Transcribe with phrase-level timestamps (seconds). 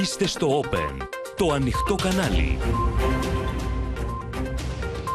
[0.00, 2.58] Είστε στο Open, το ανοιχτό κανάλι.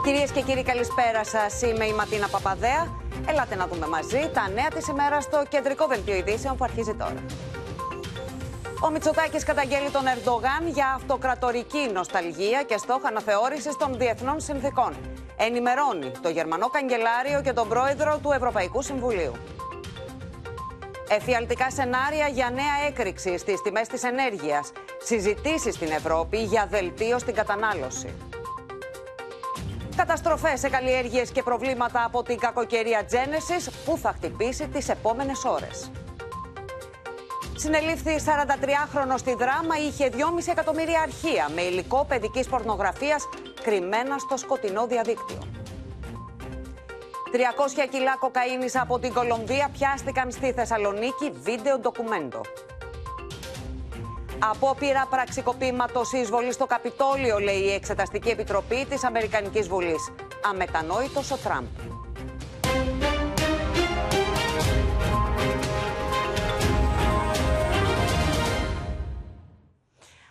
[0.04, 3.02] Κυρίες και κύριοι καλησπέρα σας, είμαι η Ματίνα Παπαδέα.
[3.28, 7.24] Ελάτε να δούμε μαζί τα νέα της ημέρας στο κεντρικό δελτίο ειδήσεων που αρχίζει τώρα.
[8.86, 14.94] Ο Μητσοτάκης καταγγέλει τον Ερντογάν για αυτοκρατορική νοσταλγία και στόχο αναθεώρησης των διεθνών συνθήκων.
[15.38, 19.34] Ενημερώνει το Γερμανό Καγκελάριο και τον πρόεδρο του Ευρωπαϊκού Συμβουλίου.
[21.10, 24.72] Εφιαλτικά σενάρια για νέα έκρηξη στις τιμές της ενέργειας.
[25.04, 28.14] Συζητήσεις στην Ευρώπη για δελτίο στην κατανάλωση.
[29.96, 35.92] Καταστροφές σε καλλιέργειες και προβλήματα από την κακοκαιρία Genesis που θα χτυπήσει τις επόμενες ώρες.
[37.56, 40.20] Συνελήφθη 43χρονο στη δράμα, είχε 2,5
[40.52, 43.30] εκατομμύρια αρχεία με υλικό παιδικής πορνογραφίας
[43.62, 45.57] κρυμμένα στο σκοτεινό διαδίκτυο.
[47.32, 52.42] 300 κιλά κοκαίνης από την Κολομβία πιάστηκαν στη Θεσσαλονίκη βίντεο ντοκουμέντο.
[54.40, 60.12] Απόπειρα πραξικοπήματος εισβολής στο Καπιτόλιο, λέει η Εξεταστική Επιτροπή της Αμερικανικής Βουλής.
[60.50, 61.66] Αμετανόητος ο Τραμπ.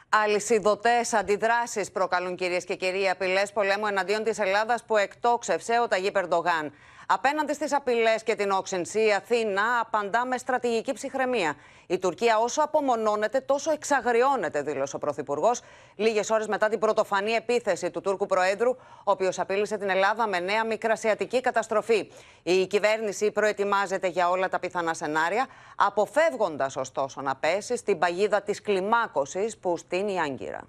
[0.09, 6.11] Αλυσιδωτές αντιδράσεις προκαλούν κυρίες και κύριοι απειλές πολέμου εναντίον της Ελλάδας που εκτόξευσε ο Ταγί
[6.11, 6.73] Περντογάν.
[7.09, 11.55] Απέναντι στις απειλές και την όξυνση, η Αθήνα απαντά με στρατηγική ψυχραιμία.
[11.87, 15.63] Η Τουρκία, όσο απομονώνεται, τόσο εξαγριώνεται, δήλωσε ο Πρωθυπουργός,
[15.97, 20.39] λίγες ώρες μετά την πρωτοφανή επίθεση του Τούρκου Προέδρου, ο οποίος απείλησε την Ελλάδα με
[20.39, 22.11] νέα μικρασιατική καταστροφή.
[22.43, 25.47] Η κυβέρνηση προετοιμάζεται για όλα τα πιθανά σενάρια,
[25.77, 30.61] αποφεύγοντας ωστόσο να πέσει στην παγίδα της κλιμάκωσης που στείνει η Άγκυρα.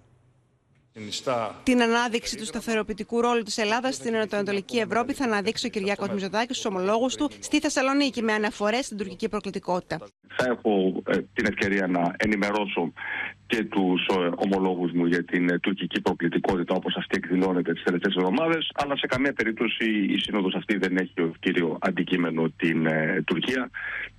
[1.63, 6.53] Την ανάδειξη του σταθεροποιητικού ρόλου της Ελλάδας στην Ανατολική Ευρώπη θα αναδείξει ο Κυριάκος Μητσοτάκη
[6.53, 9.97] στους ομολόγους του στη Θεσσαλονίκη με αναφορές στην τουρκική προκλητικότητα.
[10.27, 12.93] Θα έχω ε, την ευκαιρία να ενημερώσω
[13.45, 18.15] και τους ε, ομολόγους μου για την ε, τουρκική προκλητικότητα όπως αυτή εκδηλώνεται τις τελευταίες
[18.15, 18.71] εβδομάδες.
[18.73, 22.87] Αλλά σε καμία περίπτωση η σύνοδος αυτή δεν έχει ως κύριο αντικείμενο την
[23.25, 23.69] Τουρκία.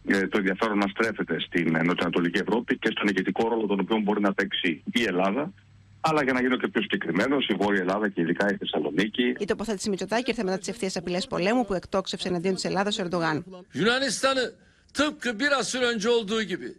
[0.05, 4.33] το ενδιαφέρον να στρέφεται στην Νοτιοανατολική Ευρώπη και στον ηγετικό ρόλο τον οποίο μπορεί να
[4.33, 5.53] παίξει η Ελλάδα
[6.01, 9.35] αλλά για να γίνω και πιο συγκεκριμένος, η Βόρεια Ελλάδα και ειδικά η Θεσσαλονίκη.
[9.39, 13.03] Η τοποθέτηση Μητσοτάκη ήρθε μετά τις ευθείε απειλές πολέμου που εκτόξευσε εναντίον της Ελλάδας ο
[13.03, 13.45] Ερντογάν.
[13.75, 14.55] Yunanistan'ı
[14.95, 16.75] tıpkı bir asır önce olduğu gibi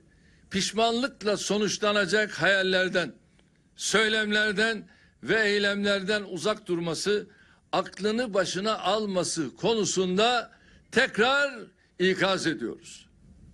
[0.50, 3.14] pişmanlıkla sonuçlanacak hayallerden,
[3.76, 4.88] söylemlerden
[5.24, 7.28] ve eylemlerden uzak durması,
[7.72, 10.52] aklını başına alması konusunda
[10.92, 11.50] tekrar
[12.00, 13.08] ikaz ediyoruz.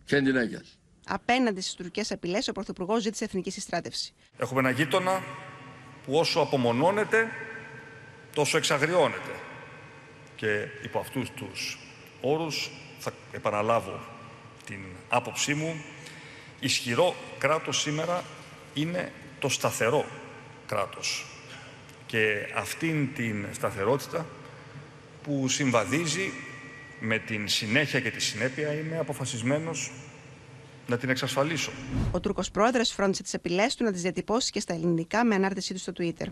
[0.08, 0.66] Kendine gel.
[1.08, 4.14] Απέναντι στις τουρκικές απειλές, ο Πρωθυπουργός ζήτησε εθνική συστράτευση.
[4.38, 5.22] Έχουμε ένα γείτονα
[6.05, 7.27] που όσο απομονώνεται
[8.33, 9.31] τόσο εξαγριώνεται.
[10.35, 11.77] Και υπό αυτούς τους
[12.21, 13.99] όρους θα επαναλάβω
[14.66, 14.79] την
[15.09, 15.83] άποψή μου
[16.59, 18.23] ισχυρό κράτος σήμερα
[18.73, 20.05] είναι το σταθερό
[20.67, 21.25] κράτος.
[22.05, 24.25] Και αυτήν την σταθερότητα
[25.23, 26.31] που συμβαδίζει
[26.99, 29.91] με την συνέχεια και τη συνέπεια είμαι αποφασισμένος
[30.88, 31.72] να την εξασφαλίσω.
[32.12, 35.73] Ο Τούρκος πρόεδρος φρόντισε τις απειλέ του να τις διατυπώσει και στα ελληνικά με ανάρτησή
[35.73, 36.28] του στο Twitter.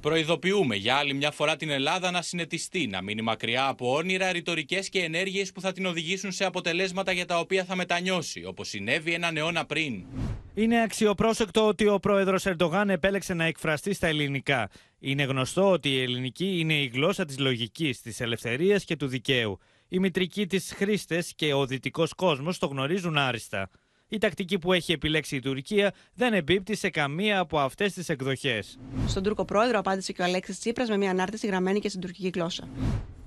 [0.00, 4.88] Προειδοποιούμε για άλλη μια φορά την Ελλάδα να συνετιστεί, να μείνει μακριά από όνειρα, ρητορικές
[4.88, 9.12] και ενέργειες που θα την οδηγήσουν σε αποτελέσματα για τα οποία θα μετανιώσει, όπως συνέβη
[9.12, 10.04] έναν αιώνα πριν.
[10.54, 14.70] Είναι αξιοπρόσεκτο ότι ο πρόεδρος Ερντογάν επέλεξε να εκφραστεί στα ελληνικά.
[14.98, 19.58] Είναι γνωστό ότι η ελληνική είναι η γλώσσα της λογικής, της ελευθερίας και του δικαίου.
[19.94, 23.70] Η μητρική της χρήστες και ο δυτικός κόσμος το γνωρίζουν άριστα.
[24.08, 28.78] Η τακτική που έχει επιλέξει η Τουρκία δεν εμπίπτει σε καμία από αυτές τις εκδοχές.
[29.06, 32.30] Στον Τούρκο πρόεδρο απάντησε και ο Αλέξης Τσίπρας με μια ανάρτηση γραμμένη και στην τουρκική
[32.34, 32.68] γλώσσα.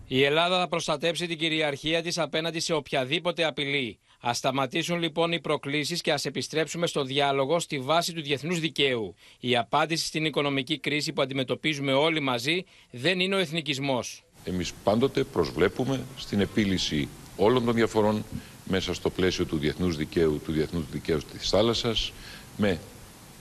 [0.08, 4.00] Η Ελλάδα θα προστατέψει την κυριαρχία της απέναντι σε οποιαδήποτε απειλή.
[4.28, 9.16] Α σταματήσουν λοιπόν οι προκλήσεις και ας επιστρέψουμε στο διάλογο στη βάση του διεθνούς δικαίου.
[9.40, 14.25] Η απάντηση στην οικονομική κρίση που αντιμετωπίζουμε όλοι μαζί δεν είναι ο εθνικισμός.
[14.46, 18.24] Εμείς πάντοτε προσβλέπουμε στην επίλυση όλων των διαφορών
[18.70, 22.12] μέσα στο πλαίσιο του διεθνούς δικαίου, του διεθνούς δικαίου της θάλασσας,
[22.58, 22.80] με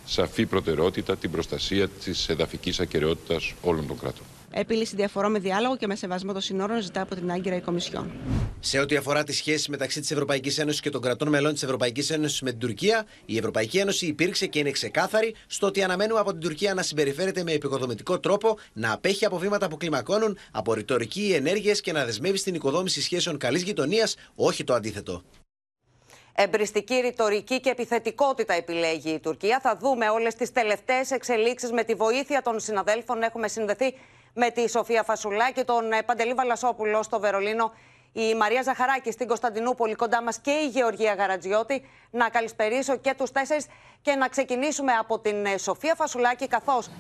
[0.05, 4.27] σαφή προτεραιότητα την προστασία της εδαφικής ακαιρεότητας όλων των κρατών.
[4.57, 8.13] Επίλυση διαφορών με διάλογο και με σεβασμό των συνόρων ζητά από την Άγκυρα η Κομισιόν.
[8.61, 12.11] Σε ό,τι αφορά τις σχέσεις μεταξύ της Ευρωπαϊκής Ένωσης και των κρατών μελών της Ευρωπαϊκής
[12.11, 16.31] Ένωσης με την Τουρκία, η Ευρωπαϊκή Ένωση υπήρξε και είναι ξεκάθαρη στο ότι αναμένουμε από
[16.31, 21.33] την Τουρκία να συμπεριφέρεται με επικοδομητικό τρόπο, να απέχει από βήματα που κλιμακώνουν, από ρητορική
[21.35, 25.23] ενέργειες και να δεσμεύει στην οικοδόμηση σχέσεων καλής γειτονίας, όχι το αντίθετο.
[26.37, 29.61] Εμπριστική ρητορική και επιθετικότητα επιλέγει η Τουρκία.
[29.63, 33.23] Θα δούμε όλες τις τελευταίες εξελίξεις με τη βοήθεια των συναδέλφων.
[33.23, 33.95] Έχουμε συνδεθεί
[34.35, 37.73] με τη Σοφία Φασουλά και τον ε, Παντελή Βαλασόπουλο στο Βερολίνο
[38.17, 41.83] η Μαρία Ζαχαράκη στην Κωνσταντινούπολη κοντά μας και η Γεωργία Γαρατζιώτη.
[42.11, 43.67] Να καλησπερίσω και τους τέσσερις
[44.03, 46.91] και να ξεκινήσουμε από την ε, Σοφία Φασουλάκη καθώς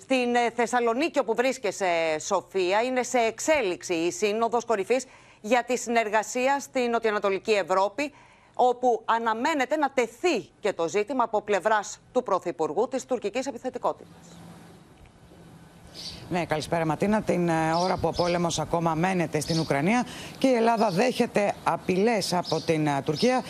[0.00, 5.06] στην ε, Θεσσαλονίκη όπου βρίσκεσαι Σοφία είναι σε εξέλιξη η Σύνοδος Κορυφής
[5.40, 8.14] για τη συνεργασία στην Νοτιοανατολική Ευρώπη
[8.54, 14.41] όπου αναμένεται να τεθεί και το ζήτημα από πλευράς του Πρωθυπουργού της τουρκικής επιθετικότητας.
[16.32, 17.22] Ναι, καλησπέρα Ματίνα.
[17.22, 17.52] Την ε,
[17.82, 20.06] ώρα που ο πόλεμος ακόμα μένεται στην Ουκρανία
[20.38, 23.42] και η Ελλάδα δέχεται απειλές από την ε, Τουρκία,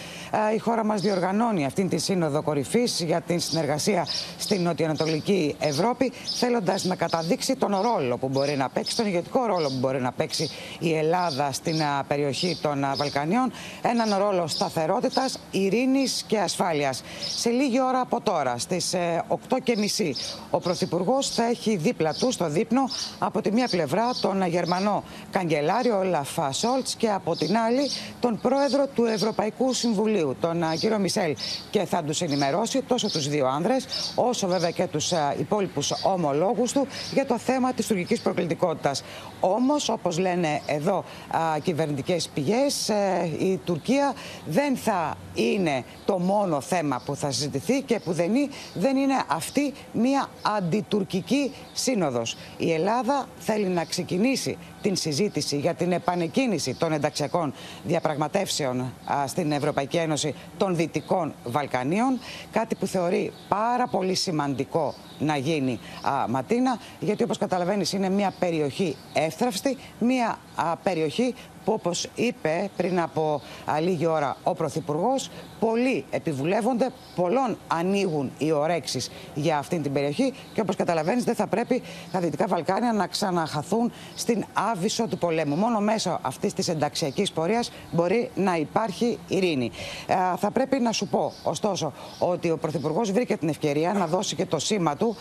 [0.51, 4.07] ε, η χώρα μας διοργανώνει αυτήν τη σύνοδο κορυφής για την συνεργασία
[4.39, 9.69] στην νοτιοανατολική Ευρώπη, θέλοντας να καταδείξει τον ρόλο που μπορεί να παίξει, τον ηγετικό ρόλο
[9.69, 11.77] που μπορεί να παίξει η Ελλάδα στην
[12.09, 13.53] περιοχή των Βαλκανίων,
[13.83, 17.03] έναν ρόλο σταθερότητας, ειρήνης και ασφάλειας.
[17.37, 18.95] Σε λίγη ώρα από τώρα, στις
[19.29, 20.15] 8.30,
[20.51, 22.71] ο Πρωθυπουργός θα έχει δίπλα του στο δίπλα
[23.19, 27.91] από τη μία πλευρά τον Γερμανό καγκελάριο Λαφά Σόλτς και από την άλλη
[28.21, 31.37] τον πρόεδρο του Ευρωπαϊκού Συμβουλίου, τον κύριο Μισελ.
[31.71, 36.87] Και θα τους ενημερώσει τόσο τους δύο άνδρες, όσο βέβαια και τους υπόλοιπους ομολόγους του
[37.13, 39.03] για το θέμα της τουρκικής προκλητικότητας.
[39.41, 41.05] Όμως, όπως λένε εδώ
[41.63, 44.15] κυβερνητικές πηγές, ε, η Τουρκία
[44.47, 48.13] δεν θα είναι το μόνο θέμα που θα συζητηθεί και που
[48.75, 52.37] δεν είναι αυτή μια αντιτουρκική σύνοδος.
[52.63, 58.93] Η Ελλάδα θέλει να ξεκινήσει την συζήτηση για την επανεκκίνηση των ενταξιακών διαπραγματεύσεων
[59.27, 62.19] στην Ευρωπαϊκή Ένωση των Δυτικών Βαλκανίων.
[62.53, 65.81] Κάτι που θεωρεί πάρα πολύ σημαντικό να γίνει
[66.29, 70.39] Ματίνα, γιατί όπως καταλαβαίνεις είναι μια περιοχή εύθραυστη, μια
[70.83, 71.35] περιοχή
[71.65, 73.41] που όπως είπε πριν από
[73.81, 75.31] λίγη ώρα ο Πρωθυπουργός,
[75.61, 81.47] πολλοί επιβουλεύονται, πολλών ανοίγουν οι ορέξεις για αυτήν την περιοχή και όπως καταλαβαίνεις δεν θα
[81.47, 81.83] πρέπει
[82.13, 85.57] τα Δυτικά Βαλκάνια να ξαναχαθούν στην άβυσο του πολέμου.
[85.57, 89.71] Μόνο μέσω αυτής της ενταξιακής πορείας μπορεί να υπάρχει ειρήνη.
[90.07, 94.35] Ε, θα πρέπει να σου πω ωστόσο ότι ο Πρωθυπουργός βρήκε την ευκαιρία να δώσει
[94.35, 95.17] και το σήμα του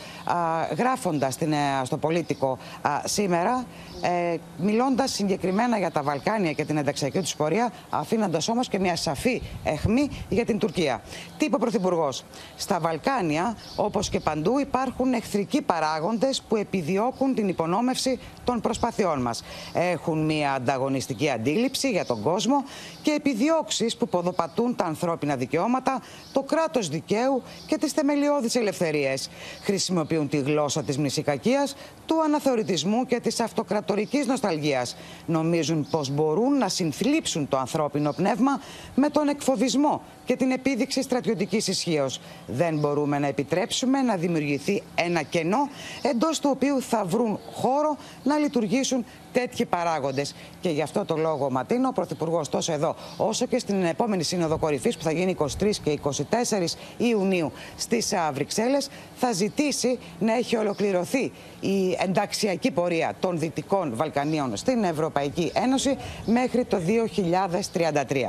[0.78, 1.48] γράφοντας ε,
[1.84, 2.58] στο πολίτικο
[3.04, 3.66] σήμερα
[4.02, 8.96] ε, μιλώντας συγκεκριμένα για τα Βαλκάνια και την ενταξιακή τους πορεία, αφήνοντας όμως και μια
[8.96, 11.02] σαφή εχμή για την Τουρκία.
[11.38, 12.24] Τι είπε ο Πρωθυπουργός;
[12.56, 19.44] Στα Βαλκάνια, όπως και παντού, υπάρχουν εχθρικοί παράγοντες που επιδιώκουν την υπονόμευση των προσπαθειών μας.
[19.74, 22.64] Έχουν μια ανταγωνιστική αντίληψη για τον κόσμο
[23.02, 26.02] και επιδιώξεις που ποδοπατούν τα ανθρώπινα δικαιώματα,
[26.34, 29.30] το κράτος δικαίου και τις θεμελιώδεις ελευθερίες.
[29.64, 31.76] Χρησιμοποιούν τη γλώσσα της μνησικακίας,
[32.06, 34.96] του αναθεωρητισμού και της αυτοκρατορίας ιστορικής νοσταλγίας.
[35.26, 38.62] Νομίζουν πως μπορούν να συνθλίψουν το ανθρώπινο πνεύμα
[38.96, 42.20] με τον εκφοβισμό και την επίδειξη στρατιωτικής ισχύως.
[42.48, 45.70] Δεν μπορούμε να επιτρέψουμε να δημιουργηθεί ένα κενό
[46.02, 50.36] εντός του οποίου θα βρουν χώρο να λειτουργήσουν τέτοιοι παράγοντες.
[50.62, 54.58] Και γι' αυτό το λόγο, Ματίνο, ο Πρωθυπουργός τόσο εδώ, όσο και στην επόμενη Σύνοδο
[54.58, 55.48] Κορυφής που θα γίνει 23
[55.84, 63.96] και 24 Ιουνίου στις Βρυξέλλες, θα ζητήσει να έχει ολοκληρωθεί η ενταξιακή πορεία των Δυτικών
[63.96, 68.28] Βαλκανίων στην Ευρωπαϊκή Ένωση μέχρι το 2033.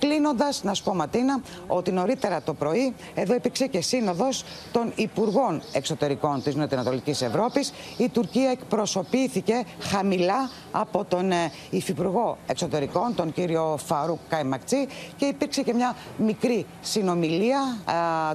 [0.00, 5.62] Κλείνοντας, να σου πω, Ματίνα, ότι νωρίτερα το πρωί εδώ υπήρξε και σύνοδος των Υπουργών
[5.72, 7.72] Εξωτερικών της Νοτιοανατολικής Ευρώπης.
[7.96, 14.86] Η Τουρκία εκπροσωπήθηκε χαμηλά από τον ε, Υφυπουργό Εξωτερικών, τον κύριο Φαρούκ Καϊμακτσί,
[15.16, 17.58] και υπήρξε και μια μικρή συνομιλία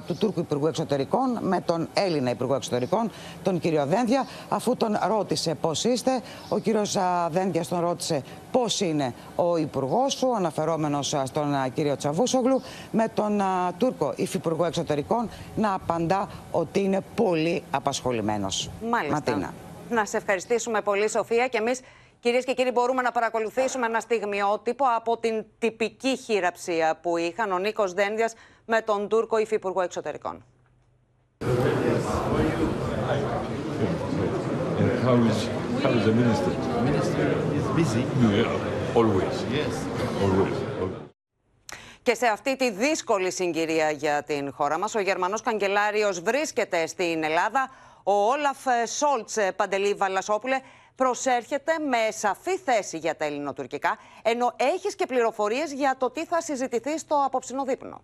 [0.07, 3.11] του Τούρκου Υπουργού Εξωτερικών με τον Έλληνα Υπουργό Εξωτερικών,
[3.44, 6.21] τον κύριο Δένδια, αφού τον ρώτησε πώς είστε.
[6.49, 6.97] Ο κύριος
[7.30, 13.42] Δένδια τον ρώτησε πώς είναι ο Υπουργός σου, αναφερόμενος στον κύριο Τσαβούσογλου, με τον
[13.78, 18.69] Τούρκο Υφυπουργό Εξωτερικών να απαντά ότι είναι πολύ απασχολημένος.
[18.90, 19.14] Μάλιστα.
[19.14, 19.54] Ματίνα.
[19.90, 21.80] Να σε ευχαριστήσουμε πολύ, Σοφία, και εμείς.
[22.19, 27.57] Κυρίες και κύριοι, μπορούμε να παρακολουθήσουμε ένα στιγμιότυπο από την τυπική χειραψία που είχαν ο
[27.57, 28.33] Νίκος Δένδιας
[28.66, 30.44] με τον Τούρκο Υφυπουργό Εξωτερικών.
[42.06, 47.24] Και σε αυτή τη δύσκολη συγκυρία για την χώρα μας, ο Γερμανός Καγκελάριος βρίσκεται στην
[47.24, 47.69] Ελλάδα.
[48.04, 48.57] Ο Όλαφ
[48.97, 50.59] Σόλτς, Παντελή Βαλασόπουλε,
[50.95, 56.42] προσέρχεται με σαφή θέση για τα ελληνοτουρκικά, ενώ έχεις και πληροφορίες για το τι θα
[56.42, 58.04] συζητηθεί στο απόψινο δείπνο.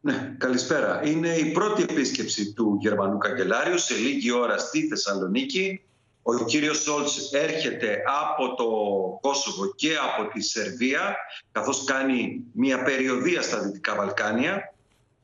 [0.00, 1.00] Ναι, καλησπέρα.
[1.04, 5.82] Είναι η πρώτη επίσκεψη του Γερμανού Καγκελάριου σε λίγη ώρα στη Θεσσαλονίκη.
[6.22, 8.66] Ο κύριος Σόλτς έρχεται από το
[9.20, 11.16] Κόσοβο και από τη Σερβία,
[11.52, 14.74] καθώς κάνει μια περιοδία στα Δυτικά Βαλκάνια.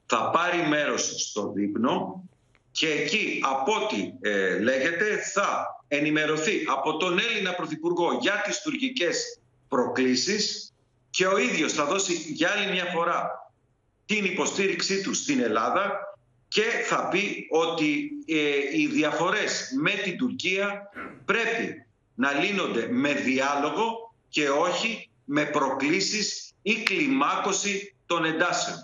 [0.07, 2.25] Θα πάρει μέρος στο δείπνο
[2.71, 9.41] και εκεί, από ό,τι ε, λέγεται, θα ενημερωθεί από τον Έλληνα Πρωθυπουργό για τις τουρκικές
[9.69, 10.73] προκλήσεις
[11.11, 13.51] και ο ίδιος θα δώσει για άλλη μια φορά
[14.07, 16.09] την υποστήριξή του στην Ελλάδα
[16.49, 20.91] και θα πει ότι ε, οι διαφορές με την Τουρκία
[21.25, 28.77] πρέπει να λύνονται με διάλογο και όχι με προκλήσεις ή κλιμάκωση των εντάσεων.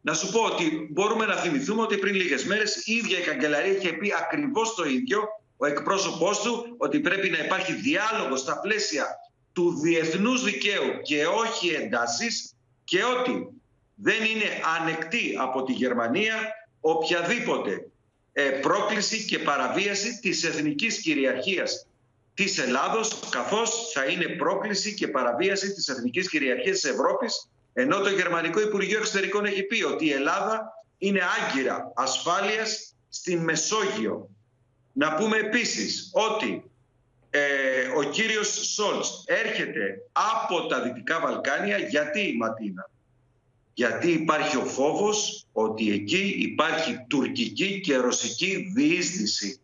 [0.00, 3.76] Να σου πω ότι μπορούμε να θυμηθούμε ότι πριν λίγες μέρες η ίδια η καγκελαρία
[3.76, 5.22] είχε πει ακριβώς το ίδιο
[5.56, 9.06] ο εκπρόσωπός του ότι πρέπει να υπάρχει διάλογος στα πλαίσια
[9.52, 12.54] του διεθνούς δικαίου και όχι εντάσεις
[12.84, 13.48] και ότι
[13.94, 16.34] δεν είναι ανεκτή από τη Γερμανία
[16.86, 17.86] οποιαδήποτε
[18.32, 21.86] ε, πρόκληση και παραβίαση της εθνικής κυριαρχίας
[22.34, 28.08] της Ελλάδος καθώς θα είναι πρόκληση και παραβίαση της εθνικής κυριαρχίας της Ευρώπης ενώ το
[28.08, 34.28] Γερμανικό Υπουργείο Εξωτερικών έχει πει ότι η Ελλάδα είναι άγκυρα ασφάλειας στην Μεσόγειο.
[34.92, 36.70] Να πούμε επίσης ότι
[37.30, 37.40] ε,
[37.96, 42.90] ο κύριος Σόλτς έρχεται από τα Δυτικά Βαλκάνια γιατί η Ματίνα;
[43.74, 49.58] Γιατί υπάρχει ο φόβος ότι εκεί υπάρχει τουρκική και ρωσική διείσδυση.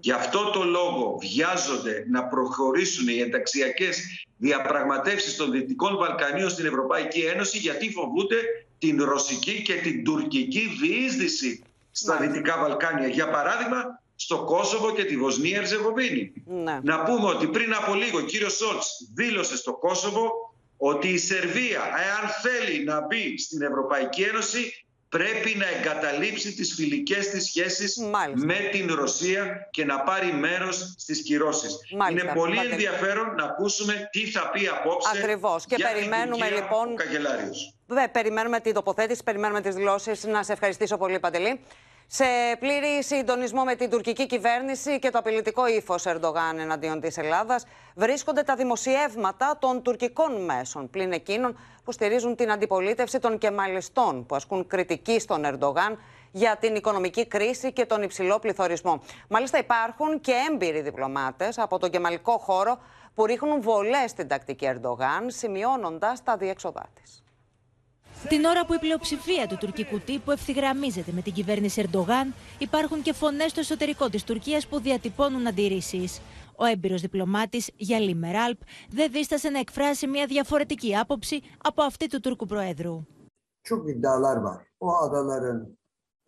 [0.00, 7.20] Γι' αυτό το λόγο βιάζονται να προχωρήσουν οι ενταξιακές διαπραγματεύσεις των Δυτικών Βαλκανίων στην Ευρωπαϊκή
[7.20, 8.36] Ένωση γιατί φοβούνται
[8.78, 13.08] την ρωσική και την τουρκική διείσδυση στα Δυτικά Βαλκάνια.
[13.08, 16.32] Για παράδειγμα, στο Κόσοβο και τη Βοσνία Ερζεγοβίνη.
[16.46, 16.78] Ναι.
[16.82, 20.43] Να πούμε ότι πριν από λίγο ο κύριος Σόλτς δήλωσε στο Κόσοβο
[20.86, 27.28] ότι η Σερβία, εάν θέλει να μπει στην Ευρωπαϊκή Ένωση, πρέπει να εγκαταλείψει τις φιλικές
[27.28, 27.98] της σχέσεις
[28.34, 31.78] με την Ρωσία και να πάρει μέρος στις κυρώσεις.
[32.10, 35.66] Είναι πολύ ενδιαφέρον να ακούσουμε τι θα πει απόψε Ακριβώς.
[35.66, 36.92] Και για περιμένουμε την λοιπόν...
[36.92, 37.74] ο Καγκελάριος.
[38.12, 40.24] περιμένουμε την τοποθέτηση, περιμένουμε τις δηλώσεις.
[40.24, 41.60] Να σε ευχαριστήσω πολύ Παντελή.
[42.06, 42.24] Σε
[42.58, 48.42] πλήρη συντονισμό με την τουρκική κυβέρνηση και το απειλητικό ύφος Ερντογάν εναντίον της Ελλάδας, βρίσκονται
[48.42, 54.66] τα δημοσιεύματα των τουρκικών μέσων, πλην εκείνων που στηρίζουν την αντιπολίτευση των κεμαλιστών, που ασκούν
[54.66, 55.98] κριτική στον Ερντογάν
[56.32, 59.02] για την οικονομική κρίση και τον υψηλό πληθωρισμό.
[59.28, 62.78] Μάλιστα, υπάρχουν και έμπειροι διπλωμάτες από τον κεμαλικό χώρο
[63.14, 67.23] που ρίχνουν βολές στην τακτική Ερντογάν, σημειώνοντας τα διέξοδά της.
[68.28, 73.12] Την ώρα που η πλειοψηφία του τουρκικού τύπου ευθυγραμμίζεται με την κυβέρνηση Ερντογάν, υπάρχουν και
[73.12, 76.20] φωνές στο εσωτερικό της Τουρκίας που διατυπώνουν αντιρρήσεις.
[76.56, 78.58] Ο έμπειρος διπλωμάτης Γιαλή Μεράλπ
[78.90, 83.06] δεν δίστασε να εκφράσει μια διαφορετική άποψη από αυτή του Τούρκου Προέδρου.
[83.68, 84.66] Çok iddialar var.
[84.80, 85.76] O adaların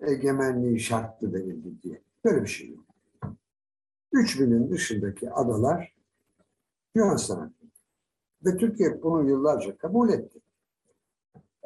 [0.00, 2.02] egemenliği şarttı denildi diye.
[2.24, 2.84] Böyle bir şey yok.
[4.12, 5.92] 3000'in dışındaki adalar
[6.94, 7.50] Yunanistan'a.
[8.44, 10.38] Ve Türkiye bunu yıllarca kabul etti.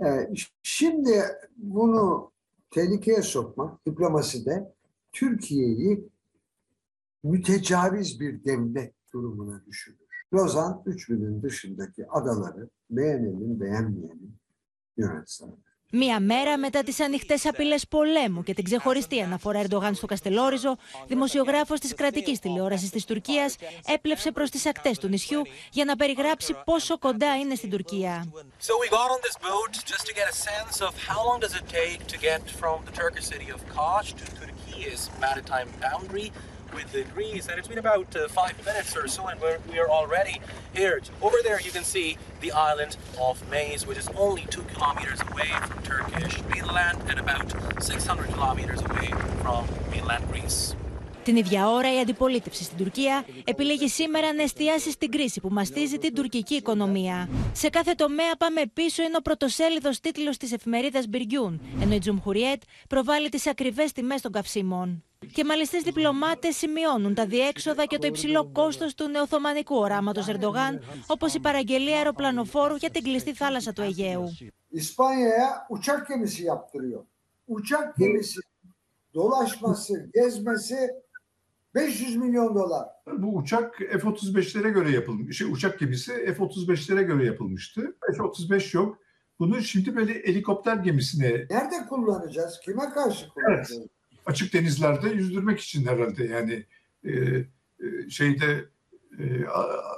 [0.05, 0.31] Ee,
[0.63, 1.23] şimdi
[1.57, 2.33] bunu
[2.71, 4.75] tehlikeye sokmak diplomaside
[5.13, 6.09] Türkiye'yi
[7.23, 9.99] mütecaviz bir devlet durumuna düşürür.
[10.35, 14.39] Lozan 3000'in dışındaki adaları beğenelim beğenmeyelim
[14.97, 15.70] Yunanistan'a.
[15.93, 21.81] Μία μέρα μετά τις ανοιχτές απειλές πολέμου και την ξεχωριστή αναφορά Ερντογάν στο Καστελόριζο, δημοσιογράφος
[21.81, 23.57] της κρατικής τηλεόρασης της Τουρκίας
[23.87, 28.33] έπλεψε προς τις ακτές του νησιού για να περιγράψει πόσο κοντά είναι στην Τουρκία.
[36.75, 39.79] With the Greece, and it's been about uh, five minutes or so, and we're, we
[39.79, 40.41] are already
[40.75, 41.01] here.
[41.23, 45.49] Over there, you can see the island of Mays, which is only two kilometers away
[45.67, 49.13] from Turkish mainland and about 600 kilometers away
[49.43, 50.75] from mainland Greece.
[51.25, 55.99] Την ίδια ώρα, η αντιπολίτευση στην Τουρκία επιλέγει σήμερα να εστιάσει στην κρίση που μαστίζει
[55.99, 57.29] την τουρκική οικονομία.
[57.53, 62.63] Σε κάθε τομέα πάμε πίσω είναι ο πρωτοσέλιδος τίτλος της εφημερίδας Μπυριούν, ενώ η Τζουμχουριέτ
[62.89, 65.05] προβάλλει τις ακριβές τιμές των καυσίμων.
[65.33, 71.35] Και μάλιστα διπλωμάτες σημειώνουν τα διέξοδα και το υψηλό κόστος του νεοθωμανικού οράματος Ερντογάν, όπως
[71.35, 74.25] η παραγγελία αεροπλανοφόρου για την κλειστή θάλασσα του Αιγαίου.
[79.13, 80.81] dolaşması, gezmesi
[81.75, 82.89] 500 milyon dolar.
[83.19, 85.39] Bu uçak F-35'lere göre yapılmış.
[85.39, 87.97] Şey, uçak gemisi F-35'lere göre yapılmıştı.
[88.17, 88.99] F-35 yok.
[89.39, 91.47] Bunu şimdi böyle helikopter gemisine...
[91.51, 92.61] Nerede kullanacağız?
[92.65, 93.79] Kime karşı kullanacağız?
[93.79, 93.91] Evet.
[94.27, 96.67] Açık denizlerde yüzdürmek için herhalde yani
[97.05, 98.65] e, e, şeyde
[99.19, 99.47] e,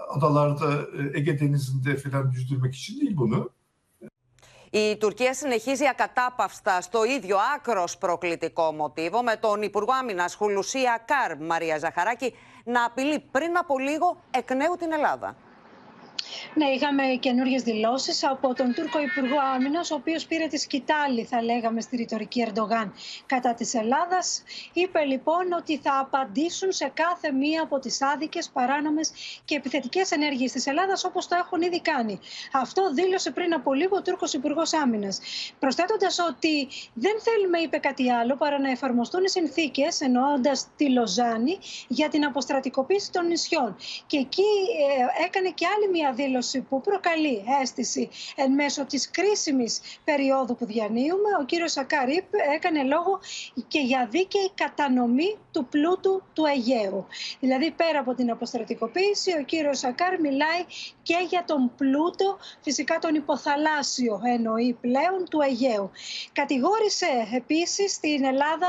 [0.09, 3.51] adalarda e, Ege Denizi'nde falan yüzdürmek için değil bunu.
[4.75, 11.37] Η Τουρκία συνεχίζει ακατάπαυστα στο ίδιο άκρος προκλητικό μοτίβο με τον Υπουργό Άμυνας Χουλουσία Καρ
[11.37, 15.37] Μαρία Ζαχαράκη να απειλεί πριν από λίγο εκ νέου την Ελλάδα.
[16.55, 21.43] Ναι, είχαμε καινούριες δηλώσεις από τον Τούρκο Υπουργό Άμυνας, ο οποίος πήρε τη σκητάλη, θα
[21.43, 22.93] λέγαμε, στη ρητορική Ερντογάν
[23.27, 24.43] κατά της Ελλάδας.
[24.73, 29.13] Είπε λοιπόν ότι θα απαντήσουν σε κάθε μία από τις άδικες, παράνομες
[29.45, 32.19] και επιθετικές ενέργειες της Ελλάδας, όπως το έχουν ήδη κάνει.
[32.53, 35.21] Αυτό δήλωσε πριν από λίγο ο Τούρκος Υπουργός Άμυνας.
[35.59, 41.59] Προσθέτοντας ότι δεν θέλουμε, είπε κάτι άλλο, παρά να εφαρμοστούν οι συνθήκες, εννοώντας τη Λοζάνη,
[41.89, 43.77] για την αποστρατικοποίηση των νησιών.
[44.07, 44.51] Και εκεί
[45.19, 50.67] ε, έκανε και άλλη μία δήλωση που προκαλεί αίσθηση εν μέσω της κρίσιμης περίοδου που
[50.67, 53.21] διανύουμε, ο κύριος Σακαρίπ έκανε λόγο
[53.69, 57.07] και για δίκαιη κατανομή του πλούτου του Αιγαίου.
[57.41, 60.65] Δηλαδή πέρα από την αποστρατικοποίηση, ο κύριος Σακάρ μιλάει
[61.03, 65.91] και για τον πλούτο, φυσικά τον υποθαλάσσιο εννοεί πλέον του Αιγαίου.
[66.33, 68.69] Κατηγόρησε επίσης στην Ελλάδα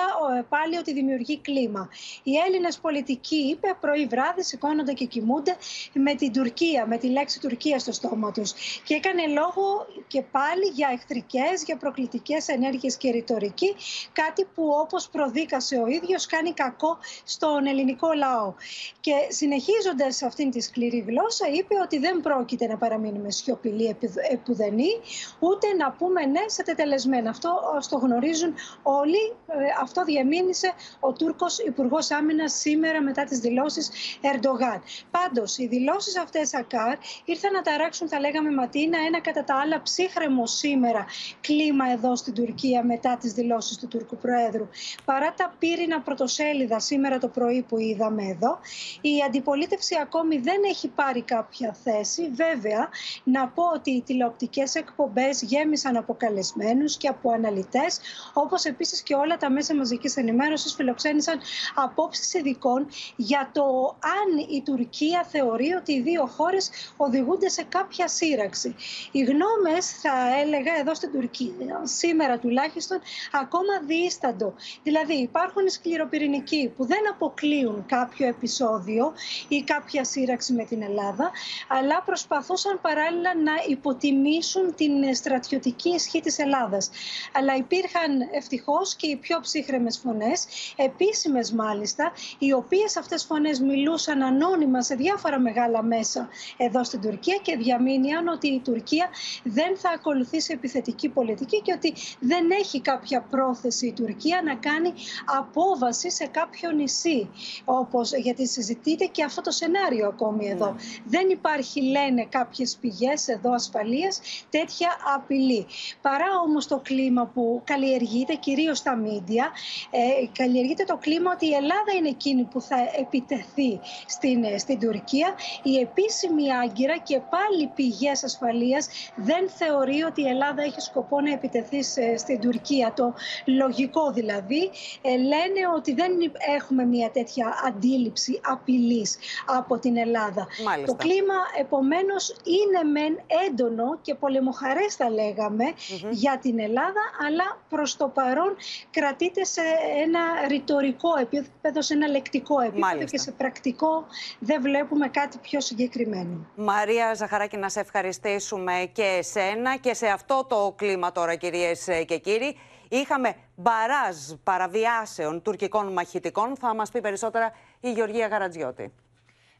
[0.49, 1.89] πάλι ότι δημιουργεί κλίμα.
[2.23, 5.55] Οι Έλληνες πολιτικοί, είπε, πρωί βράδυ σηκώνονται και κοιμούνται
[5.93, 8.53] με την Τουρκία, με τη λέξη Τουρκίας στο στόμα τους.
[8.83, 13.75] Και έκανε λόγο και πάλι για εχθρικές, για προκλητικές ενέργειες και ρητορική,
[14.13, 18.53] κάτι που όπως προδίκασε ο ίδιος κάνει κακό στον ελληνικό λαό.
[18.99, 23.97] Και συνεχίζοντας αυτήν τη σκληρή γλώσσα είπε ότι δεν πρόκειται να παραμείνουμε σιωπηλοί
[24.31, 24.91] επουδενή,
[25.39, 27.29] ούτε να πούμε ναι σε τετελεσμένα.
[27.29, 29.33] Αυτό το γνωρίζουν όλοι.
[29.47, 33.89] Ε, αυτό διαμήνυσε ο Τούρκος Υπουργός Άμυνας σήμερα μετά τις δηλώσεις
[34.21, 34.81] Ερντογάν.
[35.11, 39.81] Πάντως, οι δηλώσεις αυτές, Ακάρ, ήρθαν να ταράξουν, θα λέγαμε, Ματίνα, ένα κατά τα άλλα
[39.81, 41.05] ψύχρεμο σήμερα
[41.41, 44.67] κλίμα εδώ στην Τουρκία μετά τις δηλώσεις του Τούρκου Προέδρου.
[45.05, 48.59] Παρά τα πύρινα πρωτοσέλιδα σήμερα το πρωί που είδαμε εδώ,
[49.01, 52.29] η αντιπολίτευση ακόμη δεν έχει πάρει κάποια θέση.
[52.33, 52.89] Βέβαια,
[53.23, 57.99] να πω ότι οι τηλεοπτικές εκπομπές γέμισαν από καλεσμένους και από αναλυτές,
[58.33, 61.39] όπως επίσης και όλα τα μέσα μαζικής ενημέρωσης φιλοξένησαν
[61.75, 66.69] απόψεις ειδικών για το αν η Τουρκία θεωρεί ότι οι δύο χώρες
[67.03, 68.75] οδηγούνται σε κάποια σύραξη.
[69.11, 72.99] Οι γνώμες, θα έλεγα, εδώ στην Τουρκία, σήμερα τουλάχιστον,
[73.31, 74.53] ακόμα διήσταντο.
[74.83, 79.13] Δηλαδή υπάρχουν σκληροπυρηνικοί που δεν αποκλείουν κάποιο επεισόδιο
[79.47, 81.31] ή κάποια σύραξη με την Ελλάδα,
[81.67, 86.89] αλλά προσπαθούσαν παράλληλα να υποτιμήσουν την στρατιωτική ισχύ της Ελλάδας.
[87.33, 90.45] Αλλά υπήρχαν ευτυχώς και οι πιο ψύχρεμες φωνές,
[90.75, 97.39] επίσημες μάλιστα, οι οποίες αυτές φωνές μιλούσαν ανώνυμα σε διάφορα μεγάλα μέσα εδώ στην Τουρκία
[97.41, 99.09] και διαμήνυαν ότι η Τουρκία
[99.43, 104.93] δεν θα ακολουθήσει επιθετική πολιτική και ότι δεν έχει κάποια πρόθεση η Τουρκία να κάνει
[105.39, 107.29] απόβαση σε κάποιο νησί.
[107.65, 110.71] Όπως, γιατί συζητείται και αυτό το σενάριο ακόμη εδώ.
[110.71, 110.79] Ναι.
[111.05, 115.65] Δεν υπάρχει, λένε κάποιες πηγές εδώ ασφαλείας, τέτοια απειλή.
[116.01, 119.51] Παρά όμως το κλίμα που καλλιεργείται, κυρίως στα μίντια,
[119.91, 124.79] ε, καλλιεργείται το κλίμα ότι η Ελλάδα είναι εκείνη που θα επιτεθεί στην, ε, στην
[124.79, 125.33] Τουρκία.
[125.63, 126.51] Η επίσημη
[126.83, 131.83] Άγκυρα και πάλι πηγές ασφαλείας δεν θεωρεί ότι η Ελλάδα έχει σκοπό να επιτεθεί
[132.17, 132.93] στην Τουρκία.
[132.95, 133.13] Το
[133.45, 134.69] λογικό δηλαδή
[135.01, 136.11] ε, λένε ότι δεν
[136.57, 140.47] έχουμε μια τέτοια αντίληψη απειλής από την Ελλάδα.
[140.85, 145.65] Το κλίμα επομένως είναι μεν έντονο και πολεμοχαρές θα λέγαμε
[146.09, 148.55] για την Ελλάδα αλλά προς το παρόν
[148.91, 149.61] κρατείται σε
[150.03, 154.05] ένα ρητορικό επίπεδο, σε ένα λεκτικό επίπεδο και σε πρακτικό
[154.39, 156.47] δεν βλέπουμε κάτι πιο συγκεκριμένο.
[156.75, 162.17] Μαρία Ζαχαράκη, να σε ευχαριστήσουμε και εσένα και σε αυτό το κλίμα τώρα κυρίες και
[162.17, 162.57] κύριοι.
[162.89, 166.55] Είχαμε μπαράζ παραβιάσεων τουρκικών μαχητικών.
[166.57, 168.93] Θα μας πει περισσότερα η Γεωργία Γαρατζιώτη.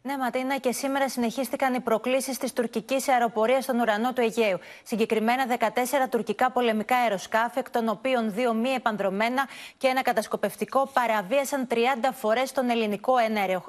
[0.06, 4.60] Ναι, Ματίνα, και σήμερα συνεχίστηκαν οι προκλήσεις της τουρκικής αεροπορίας στον ουρανό του Αιγαίου.
[4.84, 11.68] Συγκεκριμένα 14 τουρκικά πολεμικά αεροσκάφη, εκ των οποίων δύο μη επανδρομένα και ένα κατασκοπευτικό, παραβίασαν
[11.72, 11.76] 30
[12.14, 13.14] φορές τον ελληνικό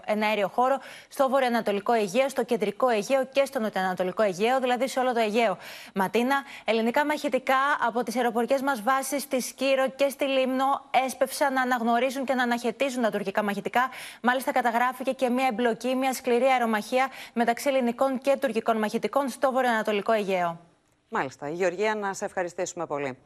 [0.05, 5.13] εναέριο χώρο στο βορειοανατολικό Αιγαίο, στο κεντρικό Αιγαίο και στο νοτιοανατολικό Αιγαίο, δηλαδή σε όλο
[5.13, 5.59] το Αιγαίο.
[5.95, 11.63] Ματίνα, ελληνικά μαχητικά από τις αεροπορικές μας βάσεις στη Σκύρο και στη Λίμνο έσπευσαν να
[11.63, 13.91] αναγνωρίζουν και να αναχαιτίζουν τα τουρκικά μαχητικά.
[14.23, 20.13] Μάλιστα, καταγράφηκε και μια εμπλοκή, μιας σκληρή αερομαχία μεταξύ ελληνικών και τουρκικών μαχητικών στο βορειοανατολικό
[20.13, 20.61] Αιγαίο.
[21.09, 21.49] Μάλιστα.
[21.49, 23.19] Γεωργία, να σε ευχαριστήσουμε πολύ.